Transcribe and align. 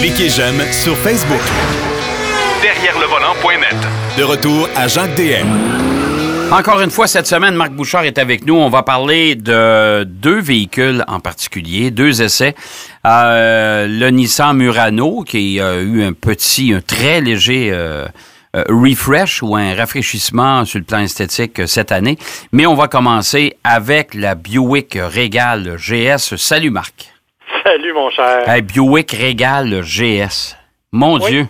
Cliquez 0.00 0.28
j'aime 0.28 0.60
sur 0.72 0.96
Facebook. 0.98 1.40
Derrière 2.62 2.98
le 2.98 3.06
volant.net. 3.06 3.76
De 4.18 4.22
retour 4.22 4.68
à 4.76 4.88
Jacques 4.88 5.14
DM. 5.14 5.46
Encore 6.52 6.80
une 6.82 6.90
fois, 6.90 7.06
cette 7.06 7.26
semaine, 7.26 7.54
Marc 7.54 7.72
Bouchard 7.72 8.04
est 8.04 8.18
avec 8.18 8.46
nous. 8.46 8.54
On 8.54 8.68
va 8.68 8.82
parler 8.82 9.34
de 9.34 10.04
deux 10.04 10.40
véhicules 10.40 11.04
en 11.08 11.20
particulier, 11.20 11.90
deux 11.90 12.22
essais. 12.22 12.54
Euh, 13.06 13.86
le 13.88 14.10
Nissan 14.10 14.56
Murano, 14.56 15.22
qui 15.22 15.58
a 15.60 15.80
eu 15.80 16.04
un 16.04 16.12
petit, 16.12 16.72
un 16.72 16.80
très 16.80 17.20
léger 17.20 17.70
euh, 17.72 18.06
euh, 18.54 18.62
refresh 18.68 19.42
ou 19.42 19.56
un 19.56 19.74
rafraîchissement 19.74 20.64
sur 20.64 20.78
le 20.78 20.84
plan 20.84 21.00
esthétique 21.00 21.66
cette 21.66 21.92
année. 21.92 22.18
Mais 22.52 22.66
on 22.66 22.74
va 22.74 22.88
commencer 22.88 23.56
avec 23.64 24.14
la 24.14 24.34
Buick 24.34 24.96
Regal 24.96 25.76
GS. 25.76 26.36
Salut 26.36 26.70
Marc. 26.70 27.13
Salut 27.64 27.92
mon 27.94 28.10
cher. 28.10 28.48
Hey, 28.48 28.62
Buick 28.62 29.10
Regal 29.12 29.80
GS. 29.82 30.56
Mon 30.92 31.18
Oui. 31.18 31.30
Dieu. 31.30 31.46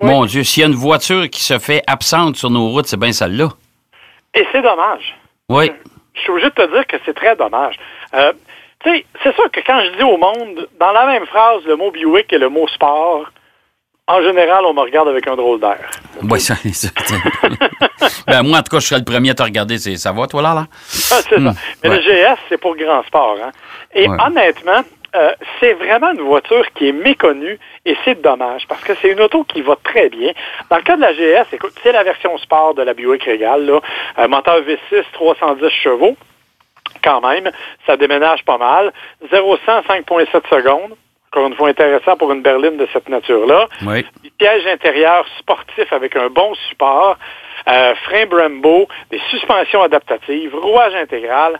Oui. 0.00 0.10
Mon 0.10 0.24
Dieu, 0.26 0.42
s'il 0.44 0.62
y 0.62 0.64
a 0.64 0.68
une 0.68 0.74
voiture 0.74 1.28
qui 1.30 1.40
se 1.42 1.58
fait 1.58 1.82
absente 1.86 2.36
sur 2.36 2.50
nos 2.50 2.68
routes, 2.68 2.86
c'est 2.86 2.98
bien 2.98 3.12
celle-là. 3.12 3.48
Et 4.34 4.46
c'est 4.52 4.60
dommage. 4.62 5.16
Oui. 5.48 5.70
Je 6.14 6.20
suis 6.20 6.30
obligé 6.30 6.48
de 6.50 6.54
te 6.54 6.72
dire 6.72 6.86
que 6.86 6.96
c'est 7.04 7.14
très 7.14 7.36
dommage. 7.36 7.76
Euh, 8.14 8.32
tu 8.84 8.90
sais, 8.90 9.06
c'est 9.22 9.34
sûr 9.34 9.50
que 9.50 9.60
quand 9.66 9.80
je 9.84 9.96
dis 9.96 10.02
au 10.02 10.16
monde, 10.18 10.68
dans 10.78 10.92
la 10.92 11.06
même 11.06 11.26
phrase, 11.26 11.62
le 11.66 11.76
mot 11.76 11.90
Buick 11.90 12.32
et 12.32 12.38
le 12.38 12.48
mot 12.48 12.66
sport, 12.68 13.24
en 14.08 14.22
général, 14.22 14.64
on 14.66 14.74
me 14.74 14.80
regarde 14.80 15.08
avec 15.08 15.26
un 15.26 15.34
drôle 15.34 15.60
d'air. 15.60 15.80
Oui, 16.22 16.40
ça, 16.40 16.54
ça- 16.72 16.88
ben, 18.26 18.42
moi, 18.44 18.58
en 18.58 18.62
tout 18.62 18.70
cas, 18.76 18.80
je 18.80 18.86
serais 18.86 19.00
le 19.00 19.04
premier 19.04 19.30
à 19.30 19.34
te 19.34 19.42
regarder. 19.42 19.78
Ça 19.78 20.12
va, 20.12 20.26
toi, 20.26 20.42
là? 20.42 20.54
là? 20.54 20.66
Ah, 20.70 21.20
c'est 21.28 21.38
Hmm, 21.38 21.52
ça. 21.52 21.60
Mais 21.82 21.90
ouais. 21.90 22.00
le 22.00 22.02
GS, 22.02 22.38
c'est 22.48 22.58
pour 22.58 22.76
grand 22.76 23.02
sport. 23.04 23.36
Hein? 23.42 23.50
Et 23.94 24.08
Ouais. 24.08 24.16
honnêtement, 24.24 24.82
euh, 25.16 25.32
c'est 25.58 25.72
vraiment 25.72 26.12
une 26.12 26.20
voiture 26.20 26.64
qui 26.74 26.88
est 26.88 26.92
méconnue 26.92 27.58
et 27.84 27.96
c'est 28.04 28.20
dommage 28.20 28.66
parce 28.68 28.82
que 28.82 28.92
c'est 29.00 29.10
une 29.12 29.20
auto 29.20 29.44
qui 29.44 29.62
va 29.62 29.76
très 29.82 30.08
bien. 30.10 30.32
Dans 30.68 30.76
le 30.76 30.82
cas 30.82 30.96
de 30.96 31.00
la 31.00 31.12
GS, 31.12 31.46
écoute, 31.52 31.72
c'est 31.82 31.92
la 31.92 32.02
version 32.02 32.36
sport 32.38 32.74
de 32.74 32.82
la 32.82 32.92
Buick 32.92 33.24
Regal, 33.24 33.64
là, 33.64 33.80
un 34.16 34.28
moteur 34.28 34.60
V6 34.60 35.04
310 35.12 35.70
chevaux. 35.70 36.16
Quand 37.02 37.20
même, 37.20 37.50
ça 37.86 37.96
déménage 37.96 38.44
pas 38.44 38.58
mal. 38.58 38.92
0-100, 39.32 39.84
5,7 39.86 40.48
secondes. 40.48 40.96
Encore 41.32 41.48
une 41.48 41.54
fois, 41.54 41.68
intéressant 41.68 42.16
pour 42.16 42.32
une 42.32 42.42
berline 42.42 42.76
de 42.76 42.86
cette 42.92 43.08
nature-là. 43.08 43.68
Oui. 43.86 44.04
Pièges 44.38 44.66
intérieurs 44.66 45.26
sportifs 45.38 45.92
avec 45.92 46.14
un 46.16 46.28
bon 46.28 46.54
support, 46.68 47.16
euh, 47.68 47.94
frein 48.04 48.26
Brembo, 48.26 48.86
des 49.10 49.20
suspensions 49.30 49.82
adaptatives, 49.82 50.54
rouage 50.54 50.94
intégral. 50.94 51.58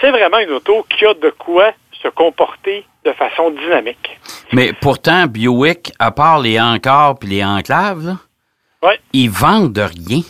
C'est 0.00 0.10
vraiment 0.10 0.38
une 0.38 0.52
auto 0.52 0.84
qui 0.90 1.06
a 1.06 1.14
de 1.14 1.30
quoi 1.30 1.72
se 2.02 2.08
comporter 2.08 2.84
de 3.04 3.12
façon 3.12 3.50
dynamique. 3.50 4.18
Mais 4.52 4.72
pourtant, 4.72 5.26
Buick, 5.26 5.92
à 5.98 6.10
part 6.10 6.40
les 6.40 6.60
encores 6.60 7.18
puis 7.18 7.28
les 7.30 7.44
enclaves, 7.44 8.04
là, 8.04 8.16
Ouais. 8.82 8.98
ils 9.12 9.30
vendent 9.30 9.76
rien. 9.78 10.22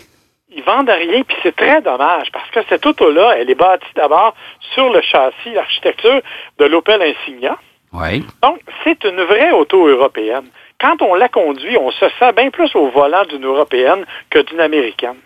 Ils 0.53 0.63
vendent 0.65 0.91
rien, 0.91 1.23
puis 1.23 1.37
c'est 1.43 1.55
très 1.55 1.81
dommage, 1.81 2.31
parce 2.33 2.51
que 2.51 2.61
cette 2.69 2.85
auto-là, 2.85 3.37
elle 3.39 3.49
est 3.49 3.55
bâtie 3.55 3.87
d'abord 3.95 4.35
sur 4.75 4.91
le 4.93 5.01
châssis, 5.01 5.51
l'architecture 5.55 6.21
de 6.59 6.65
l'Opel 6.65 7.01
Insignia. 7.03 7.57
Oui. 7.93 8.25
Donc, 8.43 8.61
c'est 8.85 9.03
une 9.05 9.21
vraie 9.23 9.53
auto 9.53 9.87
européenne. 9.87 10.47
Quand 10.81 11.01
on 11.03 11.15
la 11.15 11.29
conduit, 11.29 11.77
on 11.79 11.91
se 11.93 12.07
sent 12.19 12.33
bien 12.37 12.51
plus 12.51 12.75
au 12.75 12.89
volant 12.89 13.25
d'une 13.27 13.45
européenne 13.45 14.05
que 14.31 14.41
d'une 14.41 14.61
américaine. 14.61 15.17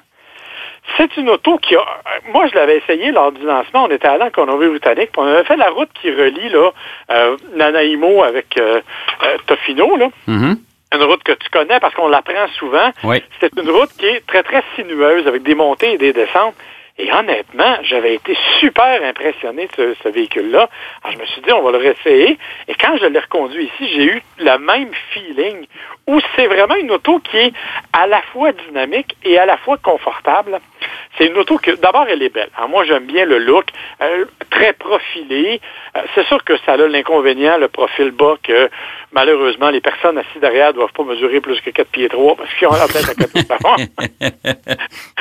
C'est 0.96 1.16
une 1.16 1.30
auto 1.30 1.58
qui 1.58 1.74
a. 1.76 1.84
Moi, 2.32 2.46
je 2.48 2.54
l'avais 2.54 2.78
essayé 2.78 3.10
lors 3.10 3.32
du 3.32 3.44
lancement. 3.44 3.84
On 3.84 3.90
était 3.90 4.06
allé 4.06 4.24
en 4.24 4.30
Colombie-Britannique. 4.30 5.10
On 5.16 5.26
avait 5.26 5.44
fait 5.44 5.56
la 5.56 5.70
route 5.70 5.88
qui 6.00 6.10
relie 6.10 6.50
là, 6.50 6.70
euh, 7.10 7.36
Nanaimo 7.54 8.22
avec 8.22 8.56
euh, 8.58 8.80
euh, 9.22 9.36
Tofino. 9.46 9.96
Là. 9.96 10.08
Mhm. 10.26 10.58
Une 10.94 11.02
route 11.02 11.22
que 11.24 11.32
tu 11.32 11.48
connais 11.50 11.80
parce 11.80 11.94
qu'on 11.94 12.08
la 12.08 12.22
prend 12.22 12.46
souvent. 12.58 12.90
Oui. 13.02 13.22
C'est 13.40 13.50
une 13.56 13.70
route 13.70 13.90
qui 13.98 14.06
est 14.06 14.24
très, 14.26 14.42
très 14.42 14.62
sinueuse 14.76 15.26
avec 15.26 15.42
des 15.42 15.54
montées 15.54 15.94
et 15.94 15.98
des 15.98 16.12
descentes. 16.12 16.54
Et 16.96 17.12
honnêtement, 17.12 17.78
j'avais 17.82 18.14
été 18.14 18.36
super 18.60 19.02
impressionné 19.02 19.66
de 19.66 19.72
ce, 19.74 20.02
ce 20.04 20.08
véhicule-là. 20.10 20.68
Alors, 21.02 21.16
je 21.16 21.20
me 21.20 21.26
suis 21.26 21.40
dit, 21.40 21.52
on 21.52 21.62
va 21.62 21.72
le 21.72 21.78
réessayer. 21.78 22.38
Et 22.68 22.74
quand 22.76 22.96
je 22.98 23.06
l'ai 23.06 23.18
reconduit 23.18 23.64
ici, 23.64 23.92
j'ai 23.92 24.04
eu 24.04 24.22
le 24.38 24.58
même 24.58 24.90
feeling 25.10 25.66
où 26.06 26.20
c'est 26.36 26.46
vraiment 26.46 26.76
une 26.76 26.92
auto 26.92 27.18
qui 27.18 27.36
est 27.36 27.52
à 27.92 28.06
la 28.06 28.22
fois 28.22 28.52
dynamique 28.52 29.16
et 29.24 29.38
à 29.38 29.46
la 29.46 29.56
fois 29.56 29.76
confortable. 29.78 30.60
C'est 31.16 31.26
une 31.26 31.36
auto 31.36 31.58
que, 31.58 31.72
d'abord, 31.72 32.06
elle 32.08 32.22
est 32.22 32.32
belle. 32.32 32.48
Alors, 32.56 32.68
moi, 32.68 32.84
j'aime 32.84 33.06
bien 33.06 33.24
le 33.24 33.38
look, 33.38 33.66
euh, 34.02 34.24
très 34.50 34.72
profilé. 34.72 35.60
Euh, 35.96 36.00
c'est 36.14 36.26
sûr 36.26 36.42
que 36.44 36.54
ça 36.66 36.72
a 36.72 36.76
l'inconvénient, 36.76 37.56
le 37.58 37.68
profil 37.68 38.10
bas, 38.10 38.34
que 38.42 38.68
malheureusement, 39.12 39.70
les 39.70 39.80
personnes 39.80 40.18
assises 40.18 40.40
derrière 40.40 40.68
ne 40.68 40.72
doivent 40.74 40.92
pas 40.92 41.04
mesurer 41.04 41.40
plus 41.40 41.60
que 41.60 41.70
4 41.70 41.88
pieds 41.88 42.08
3 42.08 42.36
parce 42.36 42.52
qu'ils 42.54 42.68
ont 42.68 42.72
la 42.72 42.88
tête 42.88 43.08
à 43.08 43.14
4 43.14 43.32
pieds 43.32 43.44
3. 43.44 43.76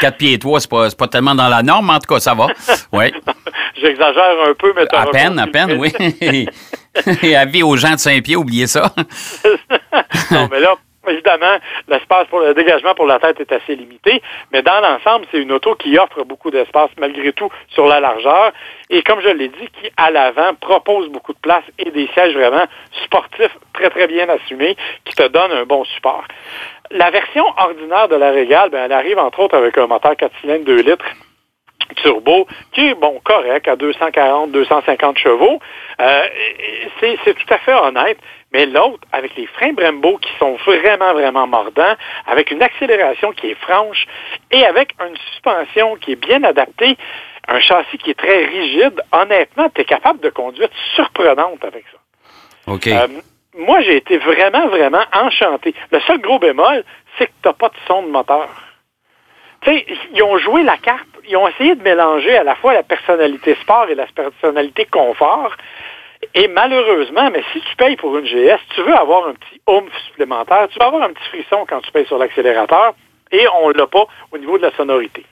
4 0.01 0.17
pieds 0.17 0.33
et 0.33 0.39
3, 0.39 0.59
c'est 0.59 0.69
pas, 0.69 0.89
pas 0.89 1.07
tellement 1.07 1.35
dans 1.35 1.49
la 1.49 1.61
norme, 1.61 1.87
mais 1.87 1.93
en 1.93 1.99
tout 1.99 2.13
cas, 2.13 2.19
ça 2.19 2.33
va. 2.33 2.47
Oui. 2.91 3.13
J'exagère 3.81 4.35
un 4.47 4.53
peu, 4.53 4.73
mais 4.75 4.85
À 4.93 5.05
peine, 5.07 5.37
à 5.39 5.47
peine, 5.47 5.77
oui. 5.79 5.93
Et 7.23 7.35
avis 7.35 7.63
aux 7.63 7.75
gens 7.75 7.93
de 7.93 7.97
Saint-Pierre, 7.97 8.39
oubliez 8.39 8.67
ça. 8.67 8.93
non, 10.31 10.47
mais 10.51 10.59
là, 10.59 10.75
évidemment, 11.07 11.57
l'espace 11.87 12.27
pour 12.27 12.39
le 12.39 12.53
dégagement 12.53 12.95
pour 12.95 13.05
la 13.05 13.19
tête 13.19 13.39
est 13.39 13.51
assez 13.51 13.75
limité, 13.75 14.21
mais 14.51 14.61
dans 14.61 14.79
l'ensemble, 14.79 15.25
c'est 15.31 15.41
une 15.41 15.51
auto 15.51 15.75
qui 15.75 15.97
offre 15.97 16.23
beaucoup 16.23 16.51
d'espace 16.51 16.89
malgré 16.97 17.33
tout 17.33 17.49
sur 17.69 17.87
la 17.87 17.99
largeur 17.99 18.51
et 18.89 19.01
comme 19.03 19.21
je 19.21 19.29
l'ai 19.29 19.47
dit, 19.47 19.67
qui 19.81 19.91
à 19.97 20.11
l'avant 20.11 20.53
propose 20.59 21.09
beaucoup 21.09 21.33
de 21.33 21.39
place 21.39 21.63
et 21.79 21.91
des 21.91 22.07
sièges 22.13 22.33
vraiment 22.33 22.65
sportifs 23.05 23.57
très 23.73 23.89
très 23.89 24.07
bien 24.07 24.27
assumés 24.29 24.75
qui 25.05 25.15
te 25.15 25.27
donnent 25.27 25.51
un 25.51 25.65
bon 25.65 25.83
support. 25.85 26.23
La 26.91 27.09
version 27.09 27.45
ordinaire 27.57 28.07
de 28.07 28.15
la 28.15 28.31
Régale, 28.31 28.69
ben, 28.69 28.83
elle 28.85 28.91
arrive 28.91 29.17
entre 29.17 29.39
autres 29.39 29.57
avec 29.57 29.77
un 29.77 29.87
moteur 29.87 30.15
4 30.15 30.31
cylindres 30.41 30.65
2 30.65 30.81
litres 30.81 31.05
turbo, 31.95 32.47
qui 32.71 32.89
est 32.89 32.95
bon 32.95 33.19
correct 33.23 33.67
à 33.67 33.75
240, 33.75 34.51
250 34.51 35.17
chevaux. 35.17 35.59
Euh, 35.99 36.27
c'est 36.99 37.33
tout 37.33 37.53
à 37.53 37.57
fait 37.59 37.73
honnête. 37.73 38.17
Mais 38.53 38.67
l'autre, 38.67 39.03
avec 39.11 39.35
les 39.35 39.47
freins 39.47 39.73
Brembo 39.73 40.17
qui 40.19 40.29
sont 40.37 40.55
vraiment, 40.65 41.13
vraiment 41.13 41.47
mordants, 41.47 41.95
avec 42.27 42.51
une 42.51 42.61
accélération 42.61 43.31
qui 43.31 43.47
est 43.47 43.59
franche 43.59 44.05
et 44.51 44.63
avec 44.65 44.93
une 45.01 45.17
suspension 45.31 45.95
qui 45.95 46.11
est 46.11 46.15
bien 46.27 46.43
adaptée, 46.43 46.95
un 47.47 47.59
châssis 47.59 47.97
qui 47.97 48.11
est 48.11 48.17
très 48.17 48.45
rigide, 48.45 49.01
honnêtement, 49.11 49.69
tu 49.73 49.81
es 49.81 49.85
capable 49.85 50.19
de 50.19 50.29
conduite 50.29 50.71
surprenante 50.95 51.63
avec 51.65 51.83
ça. 51.91 52.71
OK. 52.71 52.87
Euh, 52.87 53.07
moi, 53.55 53.81
j'ai 53.81 53.97
été 53.97 54.17
vraiment, 54.17 54.67
vraiment 54.67 55.03
enchanté. 55.13 55.73
Le 55.91 55.99
seul 56.01 56.19
gros 56.19 56.39
bémol, 56.39 56.83
c'est 57.17 57.25
que 57.27 57.31
tu 57.41 57.47
n'as 57.47 57.53
pas 57.53 57.69
de 57.69 57.75
son 57.87 58.03
de 58.03 58.07
moteur. 58.09 58.49
Tu 59.61 59.71
sais, 59.71 59.85
ils 60.13 60.23
ont 60.23 60.37
joué 60.37 60.63
la 60.63 60.77
carte, 60.77 61.07
ils 61.27 61.37
ont 61.37 61.47
essayé 61.47 61.75
de 61.75 61.83
mélanger 61.83 62.35
à 62.35 62.43
la 62.43 62.55
fois 62.55 62.73
la 62.73 62.83
personnalité 62.83 63.55
sport 63.61 63.87
et 63.89 63.95
la 63.95 64.05
personnalité 64.07 64.85
confort. 64.85 65.55
Et 66.35 66.47
malheureusement, 66.47 67.29
mais 67.31 67.43
si 67.51 67.61
tu 67.61 67.75
payes 67.75 67.95
pour 67.95 68.17
une 68.17 68.25
GS, 68.25 68.59
tu 68.75 68.81
veux 68.81 68.95
avoir 68.95 69.27
un 69.27 69.33
petit 69.33 69.61
oomph 69.67 69.91
supplémentaire, 70.07 70.67
tu 70.71 70.79
vas 70.79 70.87
avoir 70.87 71.03
un 71.03 71.13
petit 71.13 71.29
frisson 71.29 71.65
quand 71.67 71.81
tu 71.81 71.91
payes 71.91 72.05
sur 72.05 72.17
l'accélérateur, 72.17 72.93
et 73.31 73.45
on 73.61 73.69
l'a 73.69 73.87
pas 73.87 74.05
au 74.31 74.37
niveau 74.37 74.57
de 74.57 74.63
la 74.63 74.71
sonorité. 74.75 75.25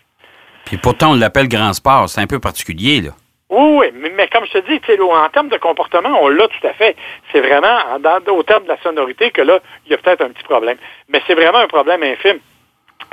Puis 0.66 0.78
pourtant, 0.78 1.12
on 1.12 1.16
l'appelle 1.16 1.48
grand 1.48 1.74
sport. 1.74 2.10
C'est 2.10 2.22
un 2.22 2.28
peu 2.28 2.40
particulier, 2.40 3.02
là. 3.02 3.12
Oui, 3.50 3.92
oui, 3.94 4.12
mais, 4.16 4.30
comme 4.30 4.46
je 4.46 4.60
te 4.60 4.70
dis, 4.70 5.02
en 5.02 5.30
termes 5.30 5.50
de 5.50 5.58
comportement, 5.58 6.18
on 6.22 6.30
l'a 6.30 6.48
tout 6.48 6.66
à 6.66 6.72
fait. 6.72 6.96
C'est 7.34 7.42
vraiment 7.42 8.00
dans, 8.00 8.34
au 8.34 8.44
terme 8.44 8.64
de 8.64 8.70
la 8.70 8.82
sonorité 8.82 9.32
que 9.32 9.42
là, 9.42 9.60
il 9.86 9.92
y 9.92 9.94
a 9.94 9.98
peut-être 9.98 10.22
un 10.22 10.30
petit 10.30 10.44
problème. 10.44 10.78
Mais 11.10 11.22
c'est 11.28 11.36
vraiment 11.36 11.58
un 11.58 11.68
problème 11.68 12.02
infime. 12.02 12.40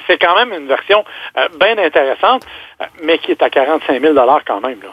C'est 0.06 0.18
quand 0.18 0.36
même 0.36 0.52
une 0.52 0.68
version 0.68 1.04
euh, 1.36 1.48
bien 1.58 1.76
intéressante, 1.78 2.46
euh, 2.80 2.84
mais 3.02 3.18
qui 3.18 3.32
est 3.32 3.42
à 3.42 3.50
45 3.50 4.00
000 4.00 4.14
quand 4.46 4.60
même. 4.60 4.78
Là. 4.80 4.90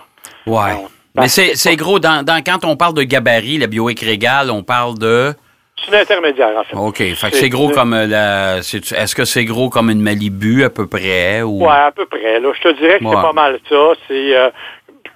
Ouais. 0.47 0.87
Mais 1.17 1.27
c'est 1.27 1.55
c'est 1.55 1.75
gros. 1.75 1.99
Dans, 1.99 2.23
dans- 2.23 2.43
quand 2.43 2.65
on 2.65 2.75
parle 2.75 2.93
de 2.93 3.03
gabarit, 3.03 3.57
la 3.57 3.67
Buick 3.67 3.99
Regal, 4.01 4.51
on 4.51 4.63
parle 4.63 4.97
de. 4.99 5.33
C'est 5.77 5.89
une 5.89 5.95
intermédiaire, 6.01 6.51
en 6.57 6.63
fait. 6.63 6.75
OK. 6.75 6.97
Fait 7.15 7.31
que 7.31 7.35
c'est 7.35 7.49
gros 7.49 7.69
comme 7.69 7.93
euh, 7.93 8.07
la. 8.07 8.57
Est-ce 8.59 9.13
que 9.15 9.25
c'est 9.25 9.43
gros 9.45 9.69
comme 9.69 9.89
une 9.89 10.01
Malibu, 10.01 10.63
à 10.63 10.69
peu 10.69 10.87
près? 10.87 11.41
Ou... 11.41 11.63
Ouais, 11.65 11.69
à 11.71 11.91
peu 11.91 12.05
près. 12.05 12.39
Là. 12.39 12.49
Je 12.55 12.61
te 12.69 12.77
dirais 12.79 12.99
que 12.99 13.03
Ouais. 13.05 13.11
c'est 13.15 13.21
pas 13.21 13.33
mal 13.33 13.59
ça. 13.69 13.75
C'est, 14.07 14.35
euh, 14.37 14.49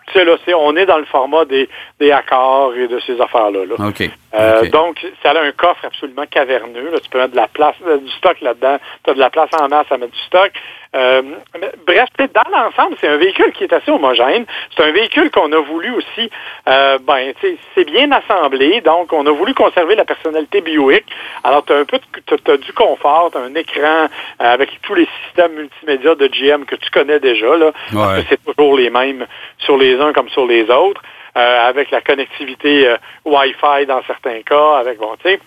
tu 0.07 0.13
sais, 0.19 0.25
là, 0.25 0.35
c'est, 0.45 0.53
on 0.53 0.75
est 0.75 0.85
dans 0.85 0.97
le 0.97 1.05
format 1.05 1.45
des, 1.45 1.69
des 1.99 2.11
accords 2.11 2.73
et 2.75 2.87
de 2.87 2.99
ces 3.05 3.19
affaires-là. 3.21 3.59
là. 3.65 3.87
OK. 3.87 4.09
Euh. 4.33 4.69
Donc, 4.69 5.03
ça 5.23 5.31
a 5.31 5.41
un 5.41 5.51
coffre 5.51 5.85
absolument 5.85 6.25
caverneux. 6.29 6.91
Là. 6.91 6.99
Tu 6.99 7.09
peux 7.09 7.17
mettre 7.17 7.31
de 7.31 7.35
la 7.37 7.47
place, 7.47 7.75
euh, 7.87 7.97
du 7.97 8.11
stock 8.11 8.39
là-dedans. 8.41 8.77
Tu 9.03 9.09
as 9.09 9.13
de 9.15 9.19
la 9.19 9.29
place 9.29 9.49
en 9.59 9.67
masse 9.67 9.87
à 9.91 9.97
mettre 9.97 10.11
du 10.13 10.19
stock. 10.21 10.51
Euh, 10.95 11.21
mais 11.59 11.71
bref, 11.85 12.09
dans 12.33 12.49
l'ensemble, 12.51 12.95
c'est 12.99 13.07
un 13.07 13.17
véhicule 13.17 13.51
qui 13.53 13.63
est 13.63 13.73
assez 13.73 13.91
homogène. 13.91 14.45
C'est 14.75 14.83
un 14.83 14.91
véhicule 14.91 15.29
qu'on 15.31 15.51
a 15.51 15.59
voulu 15.59 15.91
aussi, 15.91 16.29
euh, 16.67 16.97
ben, 17.01 17.31
c'est 17.75 17.85
bien 17.85 18.11
assemblé. 18.11 18.81
Donc, 18.81 19.13
on 19.13 19.25
a 19.25 19.31
voulu 19.31 19.53
conserver 19.53 19.95
la 19.95 20.05
personnalité 20.05 20.61
Buick. 20.61 21.05
Alors, 21.43 21.63
tu 21.65 21.73
as 21.73 21.77
un 21.77 21.85
peu, 21.85 21.97
de- 21.97 22.21
t'as- 22.25 22.37
t'as 22.43 22.57
du 22.57 22.73
confort, 22.73 23.29
tu 23.31 23.37
as 23.37 23.41
un 23.41 23.55
écran 23.55 24.05
euh, 24.05 24.07
avec 24.39 24.79
tous 24.81 24.95
les 24.95 25.07
systèmes 25.25 25.53
multimédia 25.53 26.15
de 26.15 26.27
GM 26.27 26.65
que 26.65 26.75
tu 26.75 26.89
connais 26.91 27.19
déjà. 27.19 27.55
Là, 27.57 27.71
parce 27.93 28.15
Ouais. 28.17 28.21
que 28.23 28.27
c'est 28.29 28.43
toujours 28.55 28.77
les 28.77 28.89
mêmes 28.89 29.25
sur 29.59 29.77
les 29.77 29.99
uns 29.99 30.13
comme 30.13 30.29
sur 30.29 30.45
les 30.47 30.69
autres. 30.69 31.01
Euh, 31.37 31.67
avec 31.69 31.91
la 31.91 32.01
connectivité 32.01 32.87
euh, 32.87 32.97
Wi-Fi 33.25 33.85
dans 33.87 34.01
certains 34.07 34.41
cas, 34.41 34.77
avec 34.77 34.97
bon, 34.99 35.15
tu 35.23 35.29
sais. 35.29 35.39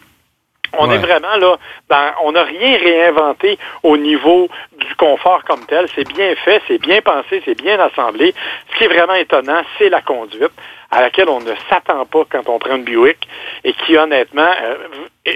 On 0.79 0.89
Ouais. 0.89 0.95
est 0.95 0.99
vraiment 1.01 1.37
là, 1.37 1.59
dans, 1.91 2.13
on 2.25 2.33
n'a 2.33 2.45
rien 2.45 2.79
réinventé 2.79 3.59
au 3.83 3.99
niveau 3.99 4.49
du 4.79 4.95
confort 4.95 5.45
comme 5.45 5.67
tel. 5.67 5.87
C'est 5.95 6.09
bien 6.09 6.35
fait, 6.47 6.63
c'est 6.67 6.79
bien 6.81 7.03
pensé, 7.03 7.43
c'est 7.45 7.61
bien 7.61 7.79
assemblé. 7.79 8.33
Ce 8.73 8.79
qui 8.79 8.85
est 8.85 8.89
vraiment 8.89 9.13
étonnant, 9.13 9.61
c'est 9.77 9.91
la 9.91 10.01
conduite 10.01 10.51
à 10.91 11.03
laquelle 11.03 11.29
on 11.29 11.41
ne 11.41 11.53
s'attend 11.69 12.07
pas 12.07 12.23
quand 12.31 12.49
on 12.49 12.59
prend 12.59 12.77
une 12.77 12.85
Buick 12.85 13.19
et 13.65 13.75
qui, 13.75 13.99
honnêtement, 13.99 14.49
euh, 14.65 14.77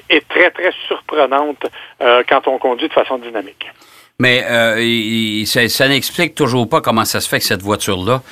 est, 0.09 0.27
très, 0.27 0.51
très 0.53 0.73
surprenante 0.87 1.67
euh, 2.01 2.23
quand 2.27 2.49
on 2.49 2.57
conduit 2.57 2.89
de 2.89 2.95
façon 2.95 3.19
dynamique. 3.19 3.71
Mais 4.19 4.43
euh, 4.49 4.77
il- 4.81 5.41
il- 5.43 5.47
ça, 5.47 5.69
ça 5.69 5.87
n'explique 5.87 6.35
toujours 6.35 6.67
pas 6.67 6.81
comment 6.81 7.05
ça 7.05 7.21
se 7.21 7.29
fait 7.29 7.41
que 7.41 7.45
cette 7.45 7.61
voiture-là, 7.61 8.23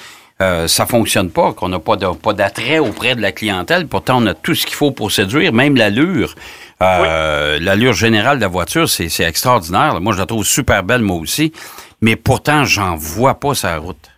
euh, 0.43 0.67
ça 0.69 0.87
fonctionne 0.87 1.31
pas, 1.31 1.53
qu'on 1.53 1.69
n'a 1.69 1.79
pas 1.79 1.97
de- 1.97 2.07
pas 2.17 2.33
d'attrait 2.33 2.79
auprès 2.81 3.15
de 3.15 3.21
la 3.23 3.33
clientèle. 3.33 3.87
Pourtant, 3.87 4.23
on 4.23 4.27
a 4.27 4.35
tout 4.35 4.55
ce 4.55 4.67
qu'il 4.67 4.75
faut 4.77 4.91
pour 4.91 5.11
séduire, 5.13 5.53
même 5.53 5.77
l'allure. 5.77 6.35
Euh, 6.83 7.59
L'allure 7.61 7.93
générale 7.93 8.37
de 8.39 8.43
la 8.43 8.49
voiture, 8.49 8.89
c'est 8.89 9.09
c'est 9.09 9.25
extraordinaire. 9.25 10.01
Moi, 10.01 10.13
je 10.13 10.19
la 10.19 10.27
trouve 10.27 10.45
super 10.45 10.83
belle, 10.83 11.03
moi 11.03 11.17
aussi. 11.19 11.53
Mais 12.01 12.17
pourtant, 12.17 12.65
j'en 12.65 12.97
vois 12.97 13.35
pas 13.35 13.55
sa 13.55 13.77
route. 13.79 14.11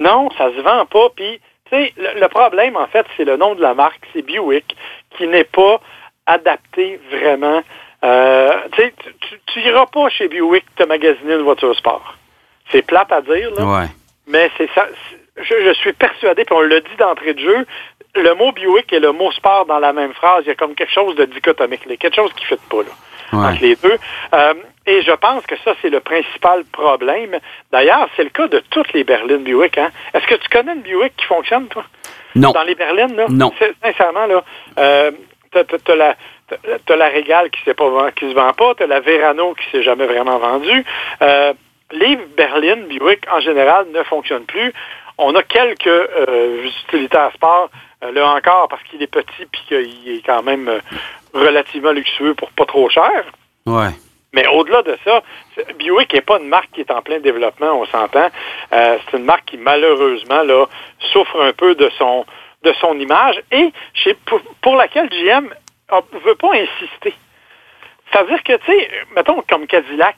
Non, 0.00 0.30
ça 0.38 0.48
se 0.56 0.60
vend 0.62 0.86
pas. 0.86 1.08
Puis, 1.16 1.40
tu 1.70 1.76
sais, 1.76 1.92
le, 1.96 2.20
le 2.20 2.28
problème, 2.28 2.76
en 2.76 2.86
fait, 2.86 3.04
c'est 3.16 3.24
le 3.24 3.36
nom 3.36 3.54
de 3.54 3.60
la 3.60 3.74
marque, 3.74 4.00
c'est 4.12 4.22
Buick, 4.22 4.76
qui 5.18 5.26
n'est 5.26 5.44
pas 5.44 5.80
adapté 6.26 7.00
vraiment. 7.10 7.62
Euh, 8.04 8.50
tu 8.76 8.92
tu- 9.02 9.14
tu- 9.20 9.40
tu 9.46 9.60
iras 9.68 9.86
pas 9.86 10.08
chez 10.08 10.28
Buick 10.28 10.64
te 10.76 10.84
magasiner 10.84 11.34
une 11.34 11.42
voiture 11.42 11.74
sport. 11.76 12.14
C'est 12.70 12.82
plate 12.82 13.12
à 13.12 13.20
dire, 13.22 13.50
là, 13.58 13.64
Ouais. 13.64 13.86
mais 14.28 14.50
c'est 14.56 14.70
ça. 14.74 14.86
c'est- 15.10 15.18
Je, 15.36 15.54
je 15.64 15.72
suis 15.74 15.92
persuadé, 15.92 16.44
puis 16.44 16.54
on 16.54 16.60
l'a 16.60 16.80
dit 16.80 16.96
d'entrée 16.98 17.34
de 17.34 17.40
jeu, 17.40 17.66
le 18.14 18.34
mot 18.34 18.52
Buick 18.52 18.92
et 18.92 19.00
le 19.00 19.10
mot 19.12 19.32
sport 19.32 19.66
dans 19.66 19.80
la 19.80 19.92
même 19.92 20.12
phrase, 20.14 20.44
il 20.44 20.48
y 20.48 20.52
a 20.52 20.54
comme 20.54 20.74
quelque 20.74 20.92
chose 20.92 21.16
de 21.16 21.24
dichotomique, 21.24 21.80
il 21.86 21.90
y 21.90 21.94
a 21.94 21.96
quelque 21.96 22.14
chose 22.16 22.32
qui 22.34 22.44
ne 22.44 22.48
fait 22.56 22.60
pas, 22.70 22.82
là 22.82 22.90
Ouais. 23.32 23.46
entre 23.48 23.62
les 23.62 23.74
deux. 23.76 23.96
Euh, 24.34 24.54
et 24.86 25.02
je 25.02 25.10
pense 25.12 25.44
que 25.46 25.56
ça, 25.64 25.74
c'est 25.82 25.88
le 25.88 25.98
principal 26.00 26.62
problème. 26.66 27.36
D'ailleurs, 27.72 28.06
c'est 28.14 28.22
le 28.22 28.28
cas 28.30 28.46
de 28.46 28.62
toutes 28.70 28.92
les 28.92 29.02
berlines 29.02 29.42
Buick. 29.42 29.76
Hein? 29.78 29.90
Est-ce 30.12 30.26
que 30.26 30.34
tu 30.36 30.48
connais 30.50 30.74
une 30.74 30.82
Buick 30.82 31.16
qui 31.16 31.24
fonctionne, 31.24 31.66
toi? 31.68 31.84
Non. 32.36 32.52
Dans 32.52 32.62
les 32.62 32.74
berlines, 32.76 33.16
là? 33.16 33.26
Non. 33.30 33.50
Sincèrement, 33.82 34.26
là, 34.26 34.44
euh, 34.78 35.10
t'as, 35.50 35.96
la, 35.96 36.14
t'as- 36.86 36.96
la 36.96 37.08
Régale 37.08 37.50
qui 37.50 37.68
ne 37.68 37.74
se 37.74 38.34
vend 38.34 38.52
pas, 38.52 38.74
t'as 38.76 38.86
la 38.86 39.00
Verano 39.00 39.54
qui 39.54 39.68
s'est 39.70 39.82
jamais 39.82 40.06
vraiment 40.06 40.38
vendue. 40.38 40.84
Euh, 41.22 41.54
les 41.92 42.16
berlines 42.36 42.86
Buick, 42.86 43.24
en 43.32 43.40
général, 43.40 43.86
ne 43.92 44.02
fonctionnent 44.04 44.44
plus. 44.46 44.72
On 45.18 45.34
a 45.34 45.42
quelques 45.42 45.86
euh, 45.86 46.64
utilitaires 46.64 47.30
sport, 47.34 47.70
euh, 48.02 48.12
là 48.12 48.28
encore, 48.34 48.68
parce 48.68 48.82
qu'il 48.84 49.02
est 49.02 49.06
petit 49.06 49.46
puis 49.50 49.62
qu'il 49.68 50.16
est 50.16 50.26
quand 50.26 50.42
même 50.42 50.68
euh, 50.68 50.80
relativement 51.32 51.92
luxueux 51.92 52.34
pour 52.34 52.50
pas 52.52 52.66
trop 52.66 52.88
cher. 52.88 53.24
Ouais. 53.66 53.90
Mais 54.32 54.46
au-delà 54.48 54.82
de 54.82 54.98
ça, 55.04 55.22
Buick 55.78 56.12
n'est 56.12 56.20
pas 56.20 56.38
une 56.38 56.48
marque 56.48 56.70
qui 56.72 56.80
est 56.80 56.90
en 56.90 57.02
plein 57.02 57.20
développement, 57.20 57.80
on 57.80 57.86
s'entend. 57.86 58.28
Euh, 58.72 58.98
c'est 59.04 59.16
une 59.16 59.24
marque 59.24 59.44
qui, 59.44 59.56
malheureusement, 59.56 60.42
là, 60.42 60.66
souffre 61.12 61.40
un 61.40 61.52
peu 61.52 61.76
de 61.76 61.88
son, 61.96 62.26
de 62.64 62.72
son 62.80 62.98
image 62.98 63.40
et 63.52 63.72
chez, 63.94 64.14
pour, 64.26 64.40
pour 64.60 64.74
laquelle 64.74 65.08
GM 65.08 65.54
ne 65.92 66.18
veut 66.18 66.34
pas 66.34 66.50
insister. 66.52 67.14
C'est-à-dire 68.10 68.42
que, 68.42 68.56
tu 68.56 68.66
sais, 68.66 68.90
mettons, 69.14 69.42
comme 69.48 69.68
Cadillac, 69.68 70.16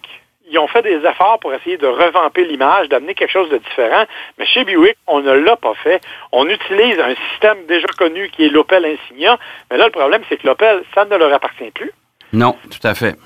ils 0.51 0.59
ont 0.59 0.67
fait 0.69 0.83
des 0.83 0.97
efforts 1.05 1.39
pour 1.41 1.53
essayer 1.55 1.77
de 1.77 1.87
revamper 1.87 2.45
l'image, 2.45 2.89
d'amener 2.89 3.15
quelque 3.15 3.33
chose 3.33 3.49
de 3.51 3.59
différent. 3.59 4.05
Mais 4.39 4.47
chez 4.47 4.65
Buick, 4.65 4.97
on 5.07 5.21
ne 5.21 5.33
l'a 5.33 5.57
pas 5.57 5.75
fait. 5.83 6.01
On 6.33 6.49
utilise 6.49 6.99
un 7.01 7.15
système 7.31 7.59
déjà 7.67 7.87
connu 7.99 8.29
qui 8.31 8.45
est 8.47 8.49
l'Opel 8.49 8.85
Insignia. 8.85 9.39
Mais 9.71 9.77
là, 9.77 9.87
le 9.87 9.91
problème, 9.93 10.23
c'est 10.29 10.37
que 10.37 10.47
l'Opel, 10.47 10.83
ça 10.95 11.05
ne 11.05 11.17
leur 11.17 11.33
appartient 11.33 11.71
plus. 11.73 11.91
Non, 12.33 12.57
tout 12.71 12.87
à 12.87 12.95
fait. 12.95 13.17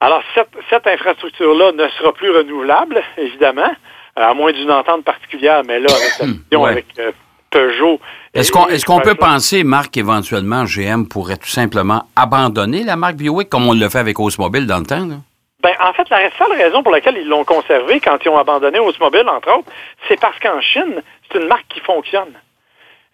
Alors, 0.00 0.22
cette, 0.34 0.50
cette 0.68 0.86
infrastructure-là 0.86 1.72
ne 1.72 1.88
sera 1.98 2.12
plus 2.12 2.30
renouvelable, 2.30 3.02
évidemment, 3.16 3.70
à 4.14 4.34
moins 4.34 4.52
d'une 4.52 4.70
entente 4.70 5.04
particulière, 5.04 5.62
mais 5.66 5.78
là, 5.80 5.88
avec 5.90 6.36
la 6.52 6.58
Ouais. 6.58 6.70
avec 6.70 6.86
euh, 6.98 7.12
Peugeot. 7.50 7.98
Est-ce 8.34 8.84
qu'on 8.84 9.00
peut 9.00 9.14
penser, 9.14 9.64
Marc, 9.64 9.96
éventuellement, 9.96 10.64
GM 10.64 11.04
pourrait 11.08 11.36
tout 11.38 11.48
simplement 11.48 12.02
abandonner 12.16 12.82
la 12.84 12.96
marque 12.96 13.16
Buick 13.16 13.48
comme 13.48 13.66
on 13.66 13.72
le 13.72 13.88
fait 13.88 13.98
avec 13.98 14.18
Oldsmobile 14.20 14.66
dans 14.66 14.78
le 14.78 14.84
temps? 14.86 15.06
Là? 15.06 15.16
Ben, 15.66 15.74
en 15.80 15.92
fait, 15.94 16.08
la 16.10 16.30
seule 16.38 16.52
raison 16.52 16.82
pour 16.84 16.92
laquelle 16.92 17.16
ils 17.18 17.26
l'ont 17.28 17.44
conservé 17.44 17.98
quand 17.98 18.18
ils 18.24 18.28
ont 18.28 18.38
abandonné 18.38 18.78
Oldsmobile, 18.78 19.28
entre 19.28 19.50
autres, 19.58 19.68
c'est 20.06 20.20
parce 20.20 20.38
qu'en 20.38 20.60
Chine, 20.60 21.02
c'est 21.30 21.38
une 21.40 21.48
marque 21.48 21.66
qui 21.68 21.80
fonctionne. 21.80 22.32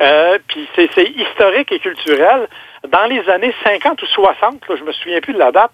Euh, 0.02 0.38
puis 0.48 0.68
c'est 0.74 0.90
c'est 0.94 1.08
historique 1.08 1.72
et 1.72 1.78
culturel. 1.78 2.48
Dans 2.88 3.06
les 3.06 3.26
années 3.30 3.54
50 3.64 4.02
ou 4.02 4.06
60, 4.06 4.68
là, 4.68 4.76
je 4.76 4.84
me 4.84 4.92
souviens 4.92 5.20
plus 5.20 5.32
de 5.32 5.38
la 5.38 5.50
date, 5.50 5.70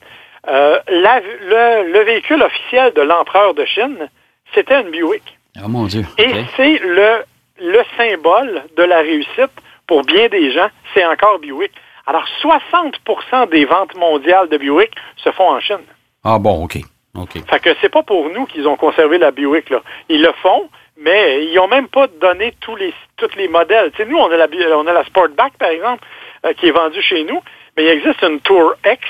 euh, 0.46 0.78
la- 0.88 1.20
le, 1.20 1.90
le 1.90 2.00
véhicule 2.04 2.42
officiel 2.42 2.92
de 2.94 3.00
l'empereur 3.02 3.54
de 3.54 3.64
Chine, 3.64 4.08
c'était 4.54 4.80
une 4.80 4.90
Buick. 4.90 5.24
Oh 5.64 5.68
mon 5.68 5.86
Dieu. 5.86 6.04
Et 6.18 6.30
c'est 6.56 6.78
le, 6.78 7.24
le 7.60 7.82
symbole 7.96 8.62
de 8.76 8.82
la 8.84 8.98
réussite 8.98 9.50
pour 9.88 10.02
bien 10.04 10.28
des 10.28 10.52
gens, 10.52 10.68
c'est 10.94 11.04
encore 11.06 11.40
Buick. 11.40 11.72
Alors, 12.06 12.24
60% 12.40 13.48
des 13.50 13.64
ventes 13.64 13.96
mondiales 13.96 14.48
de 14.48 14.58
Buick 14.58 14.92
se 15.16 15.30
font 15.32 15.48
en 15.50 15.60
Chine. 15.60 15.84
Ah 16.30 16.38
bon, 16.38 16.64
OK. 16.64 16.78
OK. 17.14 17.32
Fait 17.48 17.60
que 17.60 17.70
c'est 17.80 17.88
pas 17.88 18.02
pour 18.02 18.28
nous 18.28 18.44
qu'ils 18.44 18.68
ont 18.68 18.76
conservé 18.76 19.16
la 19.16 19.30
Buick, 19.30 19.70
là. 19.70 19.82
Ils 20.10 20.20
le 20.20 20.30
font, 20.42 20.68
mais 21.02 21.46
ils 21.46 21.58
ont 21.58 21.68
même 21.68 21.88
pas 21.88 22.06
donné 22.20 22.52
tous 22.60 22.76
les, 22.76 22.92
tous 23.16 23.30
les 23.38 23.48
modèles. 23.48 23.90
Nous, 24.06 24.16
on 24.18 24.30
a 24.30 24.36
la, 24.36 24.46
on 24.76 24.86
a 24.86 24.92
la 24.92 25.04
Sportback, 25.04 25.54
par 25.58 25.70
exemple, 25.70 26.04
euh, 26.44 26.52
qui 26.52 26.68
est 26.68 26.70
vendue 26.70 27.00
chez 27.00 27.24
nous, 27.24 27.40
mais 27.76 27.84
il 27.84 27.88
existe 27.88 28.22
une 28.22 28.40
Tour 28.40 28.74
X, 28.84 29.00